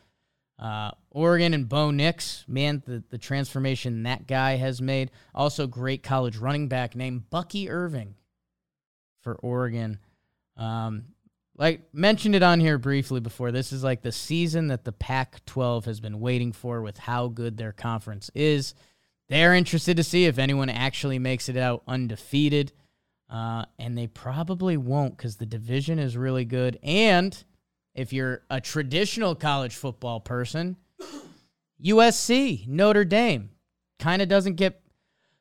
Uh, 0.61 0.91
Oregon 1.09 1.55
and 1.55 1.67
Bo 1.67 1.89
Nix, 1.89 2.45
man, 2.47 2.83
the, 2.85 3.03
the 3.09 3.17
transformation 3.17 4.03
that 4.03 4.27
guy 4.27 4.57
has 4.57 4.79
made. 4.79 5.09
Also, 5.33 5.65
great 5.65 6.03
college 6.03 6.37
running 6.37 6.67
back 6.67 6.95
named 6.95 7.31
Bucky 7.31 7.67
Irving 7.67 8.13
for 9.21 9.33
Oregon. 9.35 9.97
Um, 10.55 11.05
like 11.57 11.93
mentioned 11.93 12.35
it 12.35 12.43
on 12.43 12.59
here 12.59 12.77
briefly 12.77 13.19
before. 13.19 13.51
This 13.51 13.73
is 13.73 13.83
like 13.83 14.03
the 14.03 14.11
season 14.11 14.67
that 14.67 14.83
the 14.83 14.91
Pac 14.91 15.43
12 15.45 15.85
has 15.85 15.99
been 15.99 16.19
waiting 16.19 16.51
for 16.51 16.81
with 16.81 16.97
how 16.97 17.27
good 17.27 17.57
their 17.57 17.71
conference 17.71 18.29
is. 18.35 18.75
They're 19.29 19.55
interested 19.55 19.97
to 19.97 20.03
see 20.03 20.25
if 20.25 20.37
anyone 20.37 20.69
actually 20.69 21.17
makes 21.17 21.49
it 21.49 21.57
out 21.57 21.83
undefeated. 21.87 22.71
Uh, 23.29 23.65
and 23.79 23.97
they 23.97 24.07
probably 24.07 24.75
won't 24.75 25.17
because 25.17 25.37
the 25.37 25.45
division 25.45 25.99
is 25.99 26.17
really 26.17 26.45
good. 26.45 26.77
And 26.83 27.43
if 27.93 28.13
you're 28.13 28.43
a 28.49 28.61
traditional 28.61 29.35
college 29.35 29.75
football 29.75 30.19
person, 30.19 30.77
USC, 31.83 32.67
Notre 32.67 33.05
Dame 33.05 33.49
kind 33.99 34.21
of 34.21 34.27
doesn't 34.27 34.55
get. 34.55 34.81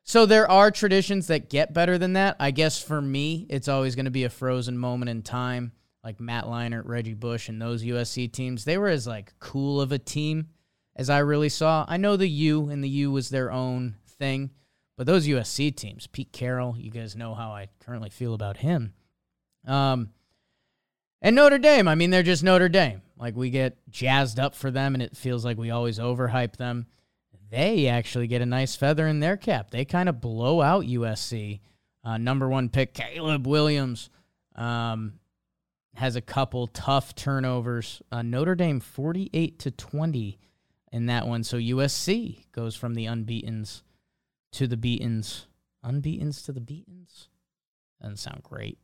So 0.03 0.25
there 0.25 0.49
are 0.49 0.71
traditions 0.71 1.27
that 1.27 1.49
get 1.49 1.73
better 1.73 1.97
than 1.97 2.13
that. 2.13 2.35
I 2.39 2.51
guess 2.51 2.81
for 2.81 3.01
me, 3.01 3.45
it's 3.49 3.67
always 3.67 3.95
going 3.95 4.05
to 4.05 4.11
be 4.11 4.23
a 4.23 4.29
frozen 4.29 4.77
moment 4.77 5.09
in 5.09 5.21
time, 5.21 5.71
like 6.03 6.19
Matt 6.19 6.45
Leinart, 6.45 6.83
Reggie 6.85 7.13
Bush, 7.13 7.49
and 7.49 7.61
those 7.61 7.83
USC 7.83 8.31
teams. 8.31 8.65
They 8.65 8.77
were 8.77 8.89
as 8.89 9.05
like 9.05 9.33
cool 9.39 9.79
of 9.79 9.91
a 9.91 9.99
team 9.99 10.47
as 10.95 11.09
I 11.09 11.19
really 11.19 11.49
saw. 11.49 11.85
I 11.87 11.97
know 11.97 12.17
the 12.17 12.27
U 12.27 12.69
and 12.69 12.83
the 12.83 12.89
U 12.89 13.11
was 13.11 13.29
their 13.29 13.51
own 13.51 13.95
thing, 14.07 14.51
but 14.97 15.07
those 15.07 15.27
USC 15.27 15.75
teams, 15.75 16.07
Pete 16.07 16.31
Carroll, 16.31 16.75
you 16.77 16.91
guys 16.91 17.15
know 17.15 17.33
how 17.33 17.51
I 17.51 17.69
currently 17.79 18.09
feel 18.09 18.33
about 18.33 18.57
him. 18.57 18.93
Um, 19.65 20.09
and 21.21 21.35
Notre 21.35 21.59
Dame, 21.59 21.87
I 21.87 21.95
mean, 21.95 22.09
they're 22.09 22.23
just 22.23 22.43
Notre 22.43 22.69
Dame. 22.69 23.01
Like 23.17 23.35
we 23.35 23.49
get 23.51 23.77
jazzed 23.89 24.39
up 24.39 24.55
for 24.55 24.71
them, 24.71 24.95
and 24.95 25.03
it 25.03 25.15
feels 25.15 25.45
like 25.45 25.57
we 25.57 25.69
always 25.69 25.99
overhype 25.99 26.57
them. 26.57 26.87
They 27.51 27.87
actually 27.87 28.27
get 28.27 28.41
a 28.41 28.45
nice 28.45 28.75
feather 28.75 29.07
in 29.07 29.19
their 29.19 29.37
cap. 29.37 29.71
They 29.71 29.83
kind 29.85 30.07
of 30.07 30.21
blow 30.21 30.61
out 30.61 30.85
USC. 30.85 31.59
Uh, 32.03 32.17
number 32.17 32.47
one 32.47 32.69
pick 32.69 32.93
Caleb 32.93 33.45
Williams 33.45 34.09
um, 34.55 35.19
has 35.95 36.15
a 36.15 36.21
couple 36.21 36.67
tough 36.67 37.13
turnovers. 37.13 38.01
Uh, 38.11 38.21
Notre 38.21 38.55
Dame 38.55 38.79
forty-eight 38.79 39.59
to 39.59 39.71
twenty 39.71 40.39
in 40.91 41.05
that 41.07 41.27
one. 41.27 41.43
So 41.43 41.57
USC 41.57 42.45
goes 42.53 42.75
from 42.75 42.95
the 42.95 43.05
unbeaten's 43.05 43.83
to 44.53 44.65
the 44.65 44.77
beatens. 44.77 45.47
Unbeaten's 45.83 46.41
to 46.43 46.51
the 46.51 46.61
beatens? 46.61 47.27
Doesn't 48.01 48.17
sound 48.17 48.43
great. 48.43 48.77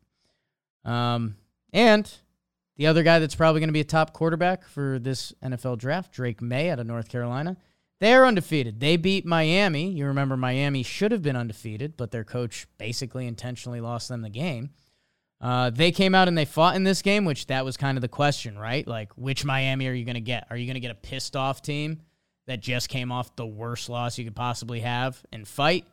Um, 0.84 1.38
and 1.74 2.12
the 2.78 2.88
other 2.88 3.04
guy 3.04 3.20
that's 3.20 3.36
probably 3.36 3.60
going 3.60 3.70
to 3.70 3.74
be 3.74 3.82
a 3.82 3.86
top 3.86 4.14
quarterback 4.14 4.68
for 4.68 5.00
this 5.00 5.34
NFL 5.44 5.80
draft, 5.80 6.14
Drake 6.14 6.42
Maye 6.42 6.70
out 6.70 6.80
of 6.80 6.88
North 6.88 7.10
Carolina. 7.10 7.58
They're 8.00 8.26
undefeated. 8.26 8.80
They 8.80 8.96
beat 8.96 9.26
Miami. 9.26 9.90
You 9.90 10.06
remember 10.06 10.38
Miami 10.38 10.84
should 10.84 11.12
have 11.12 11.24
been 11.24 11.36
undefeated, 11.36 11.98
but 11.98 12.12
their 12.12 12.24
coach 12.24 12.68
basically 12.78 13.26
intentionally 13.26 13.82
lost 13.82 14.08
them 14.08 14.22
the 14.22 14.30
game. 14.30 14.70
Uh, 15.42 15.72
they 15.72 15.92
came 15.92 16.14
out 16.14 16.28
and 16.28 16.38
they 16.38 16.46
fought 16.46 16.76
in 16.76 16.84
this 16.84 17.02
game, 17.02 17.26
which 17.26 17.48
that 17.48 17.66
was 17.66 17.78
kind 17.78 17.98
of 17.98 18.02
the 18.04 18.08
question, 18.08 18.58
right? 18.58 18.88
Like, 18.88 19.12
which 19.14 19.46
Miami 19.46 19.88
are 19.88 19.94
you 19.94 20.06
going 20.06 20.16
to 20.16 20.22
get? 20.22 20.46
Are 20.50 20.58
you 20.58 20.66
going 20.66 20.76
to 20.76 20.80
get 20.80 20.92
a 20.92 20.96
pissed 20.96 21.36
off 21.36 21.62
team 21.62 22.02
that 22.46 22.60
just 22.60 22.90
came 22.90 23.12
off 23.12 23.36
the 23.36 23.46
worst 23.46 23.90
loss 23.90 24.18
you 24.18 24.26
could 24.26 24.36
possibly 24.36 24.82
have 24.82 25.22
and 25.32 25.48
fight? 25.48 25.86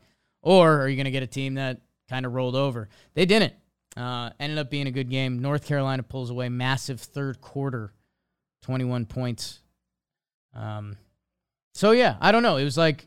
Or 0.43 0.81
are 0.81 0.89
you 0.89 0.97
going 0.97 1.05
to 1.07 1.11
get 1.11 1.23
a 1.23 1.27
team 1.27 1.55
that 1.55 1.81
kind 2.09 2.27
of 2.27 2.33
rolled 2.33 2.57
over? 2.57 2.89
They 3.15 3.25
didn't. 3.25 3.55
Uh, 3.97 4.31
ended 4.41 4.59
up 4.59 4.71
being 4.71 4.87
a 4.87 4.91
good 4.91 5.09
game. 5.09 5.41
North 5.41 5.67
Carolina 5.67 6.03
pulls 6.03 6.31
away 6.31 6.49
massive 6.49 7.01
third 7.01 7.41
quarter, 7.41 7.93
21 8.63 9.07
points. 9.07 9.61
Um, 10.55 10.97
so, 11.75 11.93
yeah, 11.93 12.17
I 12.21 12.33
don't 12.33 12.43
know. 12.43 12.57
It 12.57 12.65
was 12.65 12.77
like, 12.77 13.07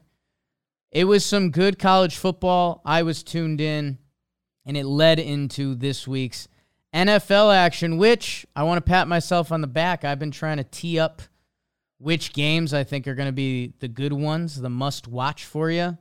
it 0.91 1.03
was 1.03 1.25
some 1.25 1.51
good 1.51 1.77
college 1.77 2.15
football. 2.15 2.81
I 2.85 3.03
was 3.03 3.23
tuned 3.23 3.59
in, 3.59 3.97
and 4.65 4.77
it 4.77 4.85
led 4.85 5.19
into 5.19 5.75
this 5.75 6.07
week's 6.07 6.47
NFL 6.93 7.53
action, 7.53 7.97
which 7.97 8.45
I 8.55 8.63
want 8.63 8.77
to 8.77 8.89
pat 8.89 9.07
myself 9.07 9.51
on 9.51 9.61
the 9.61 9.67
back. 9.67 10.05
I've 10.05 10.19
been 10.19 10.31
trying 10.31 10.57
to 10.57 10.63
tee 10.63 10.99
up 10.99 11.21
which 11.99 12.33
games 12.33 12.73
I 12.73 12.83
think 12.83 13.07
are 13.07 13.15
going 13.15 13.27
to 13.27 13.33
be 13.33 13.73
the 13.79 13.87
good 13.87 14.13
ones, 14.13 14.59
the 14.59 14.69
must 14.69 15.07
watch 15.07 15.45
for 15.45 15.69
you. 15.69 15.97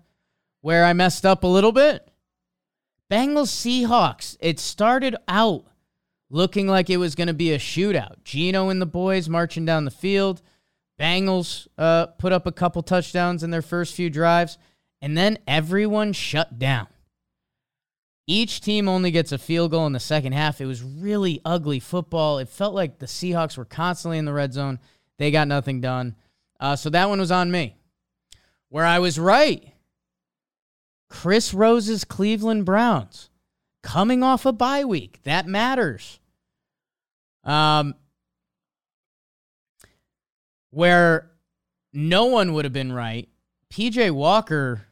Where 0.61 0.85
I 0.85 0.92
messed 0.92 1.25
up 1.25 1.44
a 1.44 1.49
little 1.49 1.72
bit, 1.72 2.09
Bengals 3.11 3.49
Seahawks. 3.49 4.37
It 4.40 4.59
started 4.59 5.16
out 5.29 5.64
looking 6.29 6.66
like 6.66 6.90
it 6.90 6.97
was 6.97 7.14
going 7.14 7.29
to 7.29 7.35
be 7.35 7.53
a 7.53 7.59
shootout. 7.59 8.25
Geno 8.25 8.69
and 8.69 8.83
the 8.83 8.87
boys 8.87 9.29
marching 9.29 9.64
down 9.64 9.85
the 9.85 9.90
field. 9.90 10.42
Bengals 10.99 11.69
uh, 11.79 12.07
put 12.07 12.33
up 12.33 12.47
a 12.47 12.53
couple 12.53 12.83
touchdowns 12.83 13.42
in 13.42 13.51
their 13.51 13.62
first 13.62 13.95
few 13.95 14.11
drives, 14.11 14.59
and 15.01 15.16
then 15.16 15.38
everyone 15.47 16.12
shut 16.12 16.59
down. 16.59 16.88
Each 18.27 18.61
team 18.61 18.88
only 18.88 19.12
gets 19.12 19.31
a 19.31 19.38
field 19.38 19.71
goal 19.71 19.87
in 19.87 19.92
the 19.92 20.01
second 20.01 20.33
half. 20.33 20.61
It 20.61 20.66
was 20.66 20.83
really 20.83 21.40
ugly 21.45 21.79
football. 21.79 22.38
It 22.38 22.49
felt 22.49 22.75
like 22.75 22.99
the 22.99 23.07
Seahawks 23.07 23.57
were 23.57 23.64
constantly 23.64 24.19
in 24.19 24.25
the 24.25 24.33
red 24.33 24.53
zone. 24.53 24.81
They 25.19 25.31
got 25.31 25.47
nothing 25.47 25.81
done. 25.81 26.16
Uh, 26.59 26.75
so 26.75 26.90
that 26.90 27.09
one 27.09 27.21
was 27.21 27.31
on 27.31 27.53
me. 27.53 27.77
Where 28.69 28.85
I 28.85 28.99
was 28.99 29.16
right 29.16 29.73
Chris 31.09 31.55
Rose's 31.55 32.05
Cleveland 32.05 32.64
Browns 32.64 33.31
coming 33.83 34.23
off 34.23 34.47
a 34.47 34.53
bye 34.53 34.85
week. 34.85 35.21
That 35.25 35.47
matters. 35.47 36.19
Um, 37.45 37.95
where 40.71 41.31
no 41.92 42.27
one 42.27 42.53
would 42.53 42.64
have 42.64 42.73
been 42.73 42.92
right. 42.92 43.29
PJ 43.71 44.11
Walker 44.11 44.87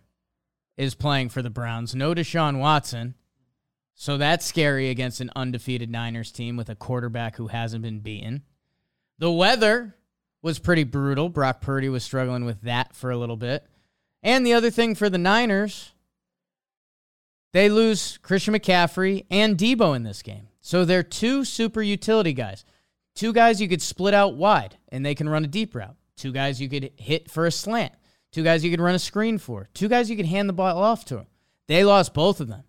is 0.76 0.94
playing 0.94 1.28
for 1.28 1.42
the 1.42 1.50
Browns. 1.50 1.94
No 1.94 2.14
Deshaun 2.14 2.58
Watson. 2.58 3.14
So 3.94 4.16
that's 4.16 4.44
scary 4.44 4.90
against 4.90 5.20
an 5.20 5.30
undefeated 5.36 5.90
Niners 5.90 6.32
team 6.32 6.56
with 6.56 6.68
a 6.68 6.74
quarterback 6.74 7.36
who 7.36 7.48
hasn't 7.48 7.82
been 7.82 8.00
beaten. 8.00 8.42
The 9.18 9.30
weather 9.30 9.94
was 10.42 10.58
pretty 10.58 10.84
brutal. 10.84 11.28
Brock 11.28 11.60
Purdy 11.60 11.88
was 11.88 12.02
struggling 12.02 12.44
with 12.44 12.60
that 12.62 12.94
for 12.94 13.10
a 13.10 13.16
little 13.16 13.36
bit. 13.36 13.66
And 14.22 14.44
the 14.44 14.52
other 14.52 14.70
thing 14.70 14.94
for 14.94 15.08
the 15.08 15.18
Niners, 15.18 15.93
they 17.54 17.68
lose 17.68 18.18
Christian 18.18 18.52
McCaffrey 18.52 19.26
and 19.30 19.56
Deebo 19.56 19.94
in 19.94 20.02
this 20.02 20.22
game. 20.22 20.48
So 20.60 20.84
they're 20.84 21.04
two 21.04 21.44
super 21.44 21.82
utility 21.82 22.32
guys. 22.32 22.64
Two 23.14 23.32
guys 23.32 23.60
you 23.60 23.68
could 23.68 23.80
split 23.80 24.12
out 24.12 24.34
wide 24.34 24.76
and 24.88 25.06
they 25.06 25.14
can 25.14 25.28
run 25.28 25.44
a 25.44 25.48
deep 25.48 25.72
route. 25.72 25.94
Two 26.16 26.32
guys 26.32 26.60
you 26.60 26.68
could 26.68 26.90
hit 26.96 27.30
for 27.30 27.46
a 27.46 27.52
slant. 27.52 27.92
Two 28.32 28.42
guys 28.42 28.64
you 28.64 28.72
could 28.72 28.80
run 28.80 28.96
a 28.96 28.98
screen 28.98 29.38
for. 29.38 29.68
Two 29.72 29.88
guys 29.88 30.10
you 30.10 30.16
could 30.16 30.26
hand 30.26 30.48
the 30.48 30.52
ball 30.52 30.76
off 30.76 31.04
to. 31.04 31.26
They 31.68 31.84
lost 31.84 32.12
both 32.12 32.40
of 32.40 32.48
them. 32.48 32.64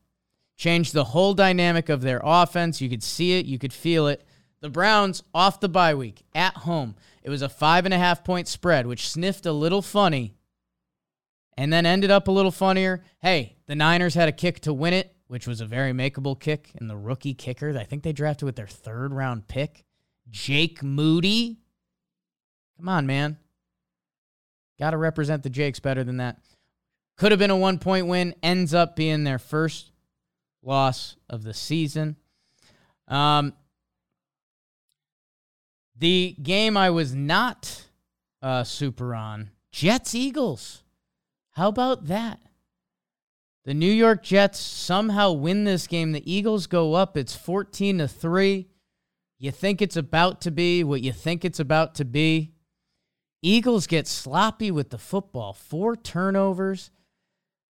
Changed 0.56 0.94
the 0.94 1.06
whole 1.06 1.34
dynamic 1.34 1.90
of 1.90 2.02
their 2.04 2.22
offense. 2.24 2.80
You 2.80 2.88
could 2.88 3.02
see 3.02 3.40
it, 3.40 3.48
you 3.48 3.58
could 3.58 3.74
feel 3.74 4.06
it. 4.06 4.24
The 4.62 4.70
Browns 4.70 5.24
off 5.34 5.60
the 5.60 5.68
bye 5.68 5.96
week 5.96 6.22
at 6.36 6.58
home. 6.58 6.96
It 7.24 7.32
was 7.32 7.42
a 7.42 7.50
five 7.50 7.86
and 7.86 7.94
a 7.94 7.98
half 7.98 8.24
point 8.24 8.48
spread, 8.48 8.86
which 8.86 9.10
sniffed 9.10 9.48
a 9.48 9.52
little 9.52 9.82
funny 9.82 10.36
and 11.58 11.74
then 11.74 11.88
ended 11.88 12.12
up 12.12 12.28
a 12.28 12.32
little 12.32 12.52
funnier. 12.52 13.04
Hey, 13.20 13.55
the 13.68 13.76
Niners 13.76 14.16
had 14.16 14.30
a 14.30 14.34
kick 14.34 14.60
to 14.62 14.74
win 14.74 14.94
it, 14.94 15.16
which 15.28 15.48
was 15.48 15.62
a 15.62 15.66
very 15.66 15.92
makeable 15.92 16.40
kick, 16.40 16.72
and 16.76 16.90
the 16.90 16.98
rookie 16.98 17.34
kicker, 17.34 17.76
I 17.78 17.84
think 17.84 18.04
they 18.04 18.14
drafted 18.14 18.46
with 18.46 18.56
their 18.56 18.68
third 18.68 19.14
round 19.14 19.48
pick, 19.48 19.86
Jake 20.30 20.84
Moody. 20.84 21.60
Come 22.78 22.90
on, 22.90 23.08
man. 23.08 23.38
Got 24.78 24.92
to 24.92 24.98
represent 24.98 25.44
the 25.44 25.50
Jakes 25.50 25.80
better 25.80 26.04
than 26.04 26.18
that. 26.18 26.38
Could 27.18 27.32
have 27.32 27.40
been 27.40 27.52
a 27.52 27.58
one 27.58 27.80
point 27.80 28.08
win, 28.08 28.36
ends 28.44 28.74
up 28.74 28.96
being 28.96 29.24
their 29.24 29.40
first 29.40 29.92
loss 30.62 31.16
of 31.30 31.44
the 31.44 31.54
season. 31.54 32.18
Um, 33.08 33.54
the 35.98 36.36
game 36.42 36.76
I 36.76 36.90
was 36.90 37.16
not 37.16 37.86
uh, 38.42 38.64
super 38.64 39.16
on 39.16 39.52
Jets 39.72 40.14
Eagles. 40.14 40.84
How 41.52 41.70
about 41.70 42.08
that? 42.08 42.40
The 43.66 43.74
New 43.74 43.92
York 43.92 44.22
Jets 44.22 44.60
somehow 44.60 45.32
win 45.32 45.64
this 45.64 45.88
game. 45.88 46.12
The 46.12 46.32
Eagles 46.32 46.68
go 46.68 46.94
up. 46.94 47.18
It's 47.18 47.36
14 47.36 47.98
to 47.98 48.08
3. 48.08 48.68
You 49.40 49.52
think 49.52 49.82
it's 49.82 49.98
about 49.98 50.40
to 50.42 50.52
be 50.52 50.84
what 50.84 51.02
you 51.02 51.12
think 51.12 51.44
it's 51.44 51.60
about 51.60 51.96
to 51.96 52.06
be. 52.06 52.54
Eagles 53.42 53.88
get 53.88 54.08
sloppy 54.08 54.72
with 54.72 54.92
the 54.92 54.98
football. 54.98 55.54
Four 55.54 55.96
turnovers. 55.96 56.92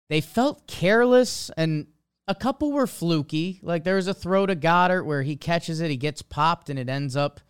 They 0.10 0.22
felt 0.22 0.68
careless 0.68 1.52
and 1.56 1.88
a 2.28 2.36
couple 2.36 2.72
were 2.72 2.88
fluky. 2.88 3.60
Like 3.62 3.84
there 3.84 3.96
was 3.96 4.08
a 4.08 4.14
throw 4.14 4.46
to 4.46 4.56
Goedert 4.56 5.06
where 5.06 5.24
he 5.24 5.36
catches 5.36 5.82
it, 5.82 5.92
he 5.92 5.98
gets 5.98 6.22
popped, 6.22 6.70
and 6.70 6.80
it 6.80 6.90
ends 6.90 7.16
up 7.16 7.42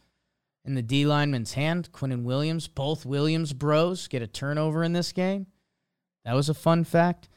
in 0.65 0.75
the 0.75 0.81
D 0.81 1.05
lineman's 1.05 1.53
hand. 1.53 1.91
Quinnen 1.91 2.23
Williams, 2.23 2.67
both 2.67 3.05
Williams 3.05 3.53
bros 3.53 4.07
get 4.07 4.21
a 4.21 4.27
turnover 4.27 4.83
in 4.83 4.93
this 4.93 5.11
game. 5.11 5.47
That 6.25 6.35
was 6.35 6.49
a 6.49 6.53
fun 6.53 6.83
fact. 6.83 7.29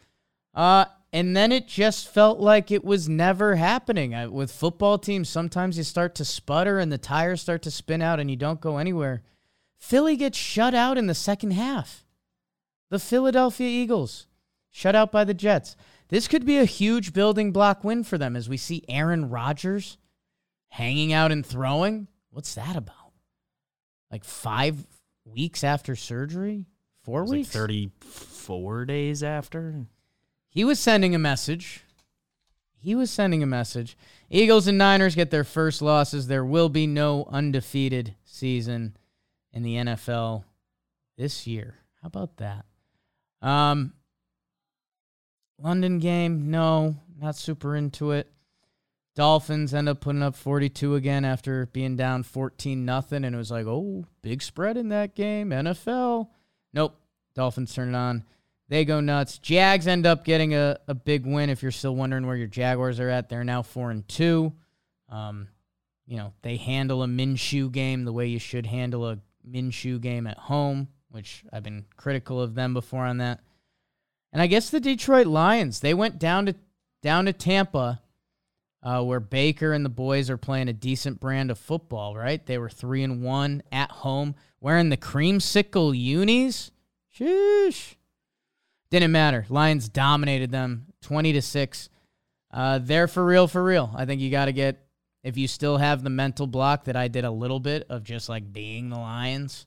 Uh, 0.54 0.86
and 1.12 1.36
then 1.36 1.52
it 1.52 1.68
just 1.68 2.08
felt 2.08 2.40
like 2.40 2.70
it 2.70 2.84
was 2.84 3.08
never 3.08 3.56
happening. 3.56 4.14
I, 4.14 4.26
with 4.26 4.50
football 4.50 4.98
teams, 4.98 5.28
sometimes 5.28 5.78
you 5.78 5.84
start 5.84 6.14
to 6.16 6.24
sputter 6.24 6.78
and 6.78 6.90
the 6.90 6.98
tires 6.98 7.40
start 7.40 7.62
to 7.62 7.70
spin 7.70 8.02
out 8.02 8.18
and 8.20 8.30
you 8.30 8.36
don't 8.36 8.60
go 8.60 8.78
anywhere. 8.78 9.22
Philly 9.78 10.16
gets 10.16 10.38
shut 10.38 10.74
out 10.74 10.98
in 10.98 11.06
the 11.06 11.14
second 11.14 11.52
half. 11.52 12.04
The 12.90 12.98
Philadelphia 12.98 13.68
Eagles 13.68 14.26
shut 14.70 14.94
out 14.96 15.12
by 15.12 15.24
the 15.24 15.34
Jets. 15.34 15.76
This 16.08 16.28
could 16.28 16.44
be 16.44 16.58
a 16.58 16.64
huge 16.64 17.12
building 17.12 17.52
block 17.52 17.84
win 17.84 18.04
for 18.04 18.18
them 18.18 18.36
as 18.36 18.48
we 18.48 18.56
see 18.56 18.84
Aaron 18.88 19.30
Rodgers 19.30 19.98
hanging 20.68 21.12
out 21.12 21.32
and 21.32 21.44
throwing. 21.44 22.08
What's 22.30 22.54
that 22.54 22.76
about? 22.76 23.12
Like 24.10 24.24
five 24.24 24.84
weeks 25.24 25.62
after 25.62 25.96
surgery? 25.96 26.66
Four 27.04 27.24
weeks? 27.24 27.54
Like 27.54 27.68
34 27.68 28.84
days 28.86 29.22
after? 29.22 29.86
He 30.54 30.64
was 30.64 30.78
sending 30.78 31.14
a 31.16 31.18
message. 31.18 31.82
he 32.78 32.94
was 32.94 33.10
sending 33.10 33.42
a 33.42 33.46
message. 33.46 33.96
Eagles 34.30 34.66
and 34.68 34.78
Niners 34.78 35.14
get 35.16 35.30
their 35.30 35.42
first 35.42 35.82
losses. 35.82 36.28
There 36.28 36.44
will 36.44 36.68
be 36.68 36.86
no 36.86 37.26
undefeated 37.30 38.14
season 38.24 38.96
in 39.52 39.62
the 39.64 39.74
NFL 39.74 40.44
this 41.16 41.46
year. 41.46 41.76
How 42.02 42.06
about 42.06 42.36
that? 42.36 42.66
Um, 43.42 43.94
London 45.58 45.98
game, 45.98 46.50
no, 46.50 46.96
not 47.18 47.36
super 47.36 47.74
into 47.74 48.12
it. 48.12 48.30
Dolphins 49.16 49.72
end 49.72 49.88
up 49.88 50.00
putting 50.00 50.22
up 50.22 50.36
42 50.36 50.94
again 50.94 51.24
after 51.24 51.66
being 51.66 51.96
down 51.96 52.22
14 52.22 52.84
nothing, 52.84 53.24
and 53.24 53.34
it 53.34 53.38
was 53.38 53.50
like, 53.50 53.66
oh, 53.66 54.04
big 54.22 54.42
spread 54.42 54.76
in 54.76 54.88
that 54.90 55.14
game. 55.14 55.50
NFL. 55.50 56.28
Nope. 56.72 56.96
Dolphins 57.34 57.72
turn 57.74 57.88
it 57.90 57.96
on. 57.96 58.24
They 58.68 58.84
go 58.84 59.00
nuts. 59.00 59.38
Jags 59.38 59.86
end 59.86 60.06
up 60.06 60.24
getting 60.24 60.54
a, 60.54 60.78
a 60.88 60.94
big 60.94 61.26
win. 61.26 61.50
If 61.50 61.62
you're 61.62 61.70
still 61.70 61.94
wondering 61.94 62.26
where 62.26 62.36
your 62.36 62.46
Jaguars 62.46 62.98
are 62.98 63.10
at, 63.10 63.28
they're 63.28 63.44
now 63.44 63.62
four 63.62 63.90
and 63.90 64.06
two. 64.08 64.52
Um, 65.08 65.48
you 66.06 66.16
know, 66.16 66.32
they 66.42 66.56
handle 66.56 67.02
a 67.02 67.06
Minshew 67.06 67.70
game 67.70 68.04
the 68.04 68.12
way 68.12 68.26
you 68.26 68.38
should 68.38 68.66
handle 68.66 69.08
a 69.08 69.18
Minshew 69.48 70.00
game 70.00 70.26
at 70.26 70.38
home, 70.38 70.88
which 71.10 71.44
I've 71.52 71.62
been 71.62 71.84
critical 71.96 72.40
of 72.40 72.54
them 72.54 72.74
before 72.74 73.04
on 73.04 73.18
that. 73.18 73.40
And 74.32 74.42
I 74.42 74.46
guess 74.46 74.70
the 74.70 74.80
Detroit 74.80 75.26
Lions, 75.26 75.80
they 75.80 75.94
went 75.94 76.18
down 76.18 76.46
to 76.46 76.54
down 77.02 77.26
to 77.26 77.32
Tampa, 77.34 78.00
uh, 78.82 79.02
where 79.02 79.20
Baker 79.20 79.72
and 79.72 79.84
the 79.84 79.90
boys 79.90 80.30
are 80.30 80.38
playing 80.38 80.68
a 80.68 80.72
decent 80.72 81.20
brand 81.20 81.50
of 81.50 81.58
football, 81.58 82.16
right? 82.16 82.44
They 82.44 82.58
were 82.58 82.70
three 82.70 83.02
and 83.02 83.22
one 83.22 83.62
at 83.70 83.90
home, 83.90 84.34
wearing 84.60 84.88
the 84.88 84.96
creamsicle 84.96 85.96
unis. 85.96 86.70
Sheesh. 87.14 87.94
Didn't 88.94 89.10
matter. 89.10 89.44
Lions 89.48 89.88
dominated 89.88 90.52
them 90.52 90.86
20 91.02 91.32
to 91.32 91.42
6. 91.42 91.88
Uh, 92.52 92.78
they're 92.80 93.08
for 93.08 93.26
real, 93.26 93.48
for 93.48 93.60
real. 93.60 93.92
I 93.96 94.04
think 94.04 94.20
you 94.20 94.30
got 94.30 94.44
to 94.44 94.52
get, 94.52 94.86
if 95.24 95.36
you 95.36 95.48
still 95.48 95.78
have 95.78 96.04
the 96.04 96.10
mental 96.10 96.46
block 96.46 96.84
that 96.84 96.94
I 96.94 97.08
did 97.08 97.24
a 97.24 97.30
little 97.32 97.58
bit 97.58 97.86
of 97.88 98.04
just 98.04 98.28
like 98.28 98.52
being 98.52 98.90
the 98.90 98.96
Lions. 98.96 99.66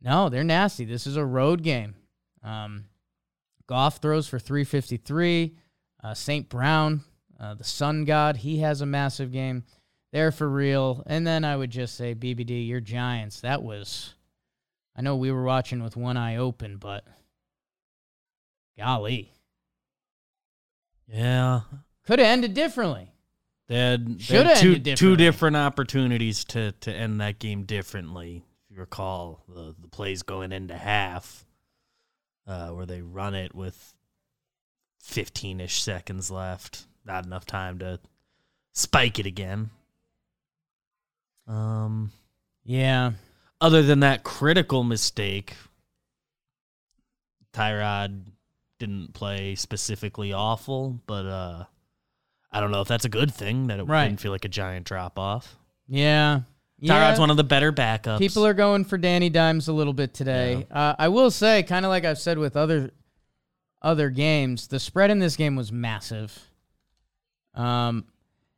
No, 0.00 0.28
they're 0.28 0.44
nasty. 0.44 0.84
This 0.84 1.04
is 1.04 1.16
a 1.16 1.24
road 1.24 1.64
game. 1.64 1.96
Um, 2.44 2.84
Goff 3.66 3.96
throws 3.96 4.28
for 4.28 4.38
353. 4.38 5.56
Uh, 6.04 6.14
St. 6.14 6.48
Brown, 6.48 7.00
uh, 7.40 7.54
the 7.54 7.64
sun 7.64 8.04
god, 8.04 8.36
he 8.36 8.58
has 8.60 8.80
a 8.80 8.86
massive 8.86 9.32
game. 9.32 9.64
They're 10.12 10.30
for 10.30 10.48
real. 10.48 11.02
And 11.08 11.26
then 11.26 11.44
I 11.44 11.56
would 11.56 11.70
just 11.70 11.96
say, 11.96 12.14
BBD, 12.14 12.68
your 12.68 12.78
Giants. 12.78 13.40
That 13.40 13.64
was, 13.64 14.14
I 14.94 15.02
know 15.02 15.16
we 15.16 15.32
were 15.32 15.42
watching 15.42 15.82
with 15.82 15.96
one 15.96 16.16
eye 16.16 16.36
open, 16.36 16.76
but 16.76 17.04
Golly. 18.78 19.32
Yeah. 21.08 21.62
Could 22.06 22.20
have 22.20 22.28
ended 22.28 22.54
differently. 22.54 23.12
They 23.66 23.76
had, 23.76 24.18
they 24.20 24.44
had 24.44 24.56
two, 24.56 24.78
two 24.78 25.16
different 25.16 25.56
opportunities 25.56 26.44
to, 26.46 26.72
to 26.72 26.92
end 26.92 27.20
that 27.20 27.38
game 27.38 27.64
differently. 27.64 28.44
If 28.64 28.76
you 28.76 28.80
recall, 28.80 29.42
the, 29.48 29.74
the 29.78 29.88
plays 29.88 30.22
going 30.22 30.52
into 30.52 30.74
half, 30.74 31.44
uh, 32.46 32.68
where 32.68 32.86
they 32.86 33.02
run 33.02 33.34
it 33.34 33.54
with 33.54 33.94
15 35.02 35.60
ish 35.60 35.82
seconds 35.82 36.30
left. 36.30 36.86
Not 37.04 37.26
enough 37.26 37.44
time 37.44 37.78
to 37.80 38.00
spike 38.72 39.18
it 39.18 39.26
again. 39.26 39.70
Um, 41.46 42.12
yeah. 42.64 43.12
Other 43.60 43.82
than 43.82 44.00
that 44.00 44.22
critical 44.22 44.84
mistake, 44.84 45.54
Tyrod 47.52 48.22
didn't 48.78 49.14
play 49.14 49.54
specifically 49.54 50.32
awful, 50.32 51.00
but 51.06 51.26
uh, 51.26 51.64
I 52.50 52.60
don't 52.60 52.70
know 52.70 52.80
if 52.80 52.88
that's 52.88 53.04
a 53.04 53.10
good 53.10 53.32
thing 53.32 53.68
that 53.68 53.78
it 53.80 53.84
right. 53.84 54.08
didn't 54.08 54.20
feel 54.20 54.32
like 54.32 54.44
a 54.44 54.48
giant 54.48 54.86
drop 54.86 55.18
off. 55.18 55.56
Yeah. 55.86 56.40
Tyrod's 56.82 57.16
yeah. 57.16 57.18
one 57.18 57.30
of 57.30 57.36
the 57.36 57.44
better 57.44 57.72
backups. 57.72 58.18
People 58.18 58.46
are 58.46 58.54
going 58.54 58.84
for 58.84 58.98
Danny 58.98 59.30
Dimes 59.30 59.66
a 59.66 59.72
little 59.72 59.92
bit 59.92 60.14
today. 60.14 60.66
Yeah. 60.70 60.90
Uh, 60.90 60.96
I 60.98 61.08
will 61.08 61.30
say, 61.30 61.64
kind 61.64 61.84
of 61.84 61.88
like 61.88 62.04
I've 62.04 62.18
said 62.18 62.38
with 62.38 62.56
other 62.56 62.92
other 63.82 64.10
games, 64.10 64.68
the 64.68 64.80
spread 64.80 65.10
in 65.10 65.18
this 65.18 65.36
game 65.36 65.56
was 65.56 65.72
massive. 65.72 66.50
Um, 67.54 68.06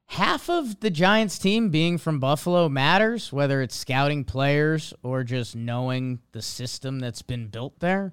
half 0.07 0.51
of 0.51 0.81
the 0.81 0.91
Giants 0.91 1.39
team 1.39 1.71
being 1.71 1.99
from 1.99 2.21
Buffalo 2.21 2.69
matters, 2.69 3.33
whether 3.33 3.63
it's 3.63 3.77
scouting 3.77 4.25
players 4.25 4.93
or 5.03 5.25
just 5.25 5.57
knowing 5.57 6.21
the 6.33 6.43
system 6.43 7.01
that's 7.01 7.23
been 7.23 7.49
built 7.49 7.81
there. 7.81 8.13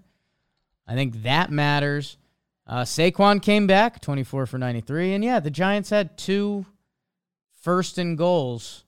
I 0.88 0.96
think 0.96 1.24
that 1.24 1.52
matters. 1.52 2.18
Uh, 2.66 2.84
Saquon 2.84 3.42
came 3.42 3.68
back, 3.68 4.02
24 4.02 4.46
for 4.46 4.58
93. 4.58 5.14
And 5.14 5.24
yeah, 5.24 5.40
the 5.40 5.52
Giants 5.52 5.90
had 5.90 6.18
two 6.18 6.66
first 7.62 7.98
and 7.98 8.18
goals 8.18 8.84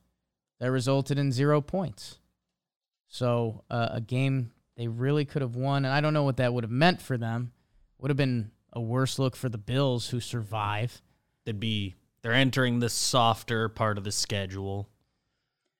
that 0.59 0.71
resulted 0.71 1.17
in 1.17 1.31
zero 1.31 1.61
points. 1.61 2.19
So 3.07 3.63
uh, 3.69 3.89
a 3.91 4.01
game 4.01 4.51
they 4.77 4.87
really 4.87 5.25
could 5.25 5.41
have 5.41 5.55
won. 5.55 5.85
And 5.85 5.93
I 5.93 6.01
don't 6.01 6.13
know 6.13 6.23
what 6.23 6.37
that 6.37 6.53
would 6.53 6.63
have 6.63 6.71
meant 6.71 7.01
for 7.01 7.17
them. 7.17 7.51
Would 7.99 8.09
have 8.09 8.17
been 8.17 8.51
a 8.71 8.79
worse 8.79 9.19
look 9.19 9.35
for 9.35 9.49
the 9.49 9.57
Bills 9.57 10.09
who 10.09 10.19
survive. 10.19 11.01
They'd 11.45 11.59
be 11.59 11.95
they're 12.21 12.33
entering 12.33 12.79
the 12.79 12.89
softer 12.89 13.69
part 13.69 13.97
of 13.97 14.03
the 14.03 14.11
schedule. 14.11 14.89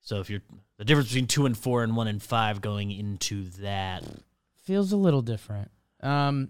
So 0.02 0.20
if 0.20 0.30
you're 0.30 0.42
the 0.78 0.86
difference 0.86 1.10
between 1.10 1.28
two 1.28 1.46
and 1.46 1.58
four 1.58 1.84
and 1.84 1.96
one 1.96 2.08
and 2.08 2.22
five 2.22 2.62
going 2.62 2.92
into 2.92 3.46
that 3.62 4.04
feels 4.64 4.92
a 4.92 4.98
little 4.98 5.22
different. 5.22 5.72
Um, 6.02 6.50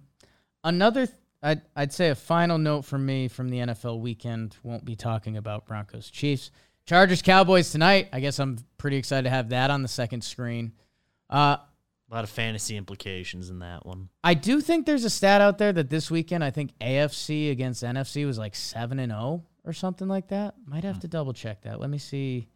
another, 0.64 1.06
th- 1.06 1.18
I'd, 1.42 1.62
I'd 1.76 1.94
say 1.94 2.10
a 2.10 2.16
final 2.16 2.58
note 2.58 2.84
from 2.84 3.06
me 3.06 3.28
from 3.28 3.50
the 3.50 3.58
NFL 3.58 4.00
weekend. 4.00 4.56
Won't 4.64 4.86
be 4.86 4.96
talking 4.96 5.38
about 5.38 5.66
Broncos 5.66 6.10
Chiefs. 6.10 6.52
Chargers 6.86 7.22
Cowboys 7.22 7.72
tonight. 7.72 8.10
I 8.12 8.20
guess 8.20 8.40
I'm 8.40 8.58
pretty 8.78 8.98
excited 8.98 9.24
to 9.24 9.30
have 9.30 9.50
that 9.50 9.70
on 9.70 9.82
the 9.82 9.88
second 9.88 10.24
screen. 10.24 10.74
Uh, 11.30 11.58
a 12.10 12.16
lot 12.16 12.24
of 12.24 12.30
fantasy 12.30 12.76
implications 12.76 13.50
in 13.50 13.60
that 13.60 13.86
one. 13.86 14.10
I 14.24 14.34
do 14.34 14.62
think 14.62 14.86
there's 14.86 15.04
a 15.04 15.10
stat 15.10 15.42
out 15.42 15.60
there 15.60 15.72
that 15.72 15.90
this 15.92 16.10
weekend 16.10 16.44
I 16.44 16.50
think 16.50 16.72
AFC 16.80 17.52
against 17.52 17.84
NFC 17.84 18.26
was 18.26 18.40
like 18.40 18.56
seven 18.56 18.98
and 18.98 19.12
zero 19.12 19.22
oh 19.22 19.44
or 19.64 19.74
something 19.74 20.08
like 20.08 20.30
that. 20.30 20.56
Might 20.66 20.84
have 20.84 21.00
to 21.02 21.08
double 21.08 21.34
check 21.34 21.62
that. 21.62 21.80
Let 21.80 21.90
me 21.92 22.00
see. 22.00 22.48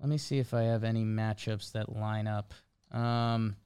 Let 0.00 0.08
me 0.08 0.16
see 0.16 0.38
if 0.38 0.54
I 0.54 0.62
have 0.62 0.82
any 0.82 1.04
matchups 1.04 1.72
that 1.72 1.94
line 1.94 2.26
up. 2.26 2.54
Um, 2.90 3.56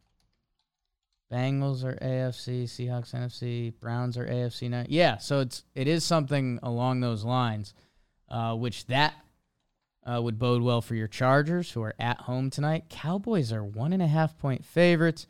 Bengals 1.32 1.84
are 1.84 1.96
AFC, 1.96 2.64
Seahawks 2.64 3.14
NFC, 3.14 3.72
Browns 3.80 4.16
are 4.16 4.26
AFC. 4.26 4.70
Now, 4.70 4.84
yeah, 4.88 5.18
so 5.18 5.40
it's 5.40 5.64
it 5.74 5.88
is 5.88 6.04
something 6.04 6.58
along 6.62 7.00
those 7.00 7.24
lines, 7.24 7.74
uh, 8.28 8.54
which 8.54 8.87
that 8.87 9.14
uh, 10.04 10.20
would 10.22 10.38
bode 10.38 10.62
well 10.62 10.82
for 10.82 10.94
your 10.94 11.08
Chargers, 11.08 11.70
who 11.70 11.82
are 11.82 11.94
at 11.98 12.20
home 12.22 12.50
tonight. 12.50 12.84
Cowboys 12.88 13.52
are 13.52 13.64
one 13.64 13.92
and 13.92 14.02
a 14.02 14.06
half 14.06 14.38
point 14.38 14.64
favorites. 14.64 15.26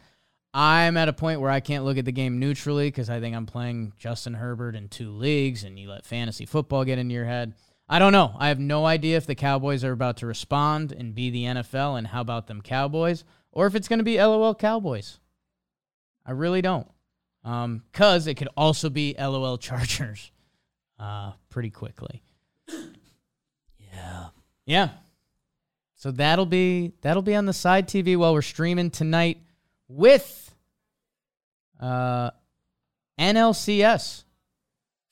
I'm 0.53 0.97
at 0.97 1.09
a 1.09 1.13
point 1.13 1.41
where 1.41 1.51
I 1.51 1.61
can't 1.61 1.85
look 1.85 1.99
at 1.99 2.05
the 2.05 2.13
game 2.13 2.39
neutrally 2.39 2.89
because 2.89 3.11
I 3.11 3.19
think 3.19 3.35
I'm 3.35 3.47
playing 3.47 3.93
Justin 3.99 4.35
Herbert 4.35 4.77
in 4.77 4.89
two 4.89 5.11
leagues, 5.11 5.65
and 5.65 5.79
you 5.79 5.91
let 5.91 6.07
fantasy 6.07 6.47
football 6.47 6.85
get 6.85 6.99
into 6.99 7.15
your 7.15 7.25
head. 7.25 7.55
I 7.89 7.99
don't 7.99 8.13
know. 8.13 8.35
I 8.39 8.49
have 8.49 8.61
no 8.61 8.87
idea 8.87 9.17
if 9.17 9.27
the 9.27 9.35
Cowboys 9.35 9.85
are 9.85 9.93
about 9.93 10.17
to 10.19 10.27
respond 10.27 10.93
and 10.93 11.15
be 11.15 11.31
the 11.31 11.45
NFL, 11.45 11.99
and 11.99 12.07
how 12.07 12.21
about 12.21 12.47
them 12.47 12.63
Cowboys, 12.63 13.25
or 13.53 13.67
if 13.67 13.75
it's 13.75 13.89
going 13.89 13.99
to 13.99 14.05
be 14.05 14.17
LOL 14.17 14.55
Cowboys. 14.55 15.19
I 16.27 16.33
really 16.33 16.63
don't. 16.63 16.87
Um, 17.45 17.83
cause 17.93 18.27
it 18.27 18.35
could 18.35 18.49
also 18.57 18.89
be 18.89 19.15
LOL 19.19 19.59
Chargers, 19.59 20.31
uh, 20.99 21.33
pretty 21.51 21.71
quickly. 21.71 22.23
Yeah. 23.79 24.29
Yeah. 24.67 24.89
So 25.97 26.11
that'll 26.11 26.47
be 26.47 26.93
that'll 27.01 27.23
be 27.23 27.35
on 27.35 27.47
the 27.47 27.53
side 27.53 27.89
TV 27.89 28.17
while 28.17 28.35
we're 28.35 28.43
streaming 28.43 28.91
tonight 28.91 29.39
with 29.89 30.55
uh, 31.81 32.31
NLCS. 33.19 34.25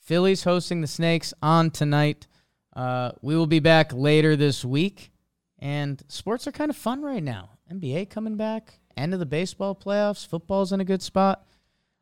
Phillies 0.01 0.45
hosting 0.45 0.81
the 0.81 0.87
Snakes 0.87 1.33
on 1.41 1.71
tonight. 1.71 2.27
Uh, 2.75 3.13
we 3.23 3.37
will 3.37 3.47
be 3.47 3.61
back 3.61 3.93
later 3.93 4.37
this 4.37 4.65
week, 4.65 5.13
and 5.59 6.03
sports 6.09 6.47
are 6.47 6.53
kind 6.53 6.71
of 6.71 6.77
fun 6.77 7.03
right 7.03 7.23
now. 7.23 7.51
NBA 7.73 8.11
coming 8.11 8.37
back. 8.37 8.79
End 8.97 9.13
of 9.13 9.21
the 9.21 9.27
baseball 9.27 9.75
playoffs. 9.75 10.27
Football's 10.27 10.73
in 10.73 10.81
a 10.81 10.85
good 10.85 11.03
spot. 11.03 11.47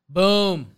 Boom. 0.08 0.74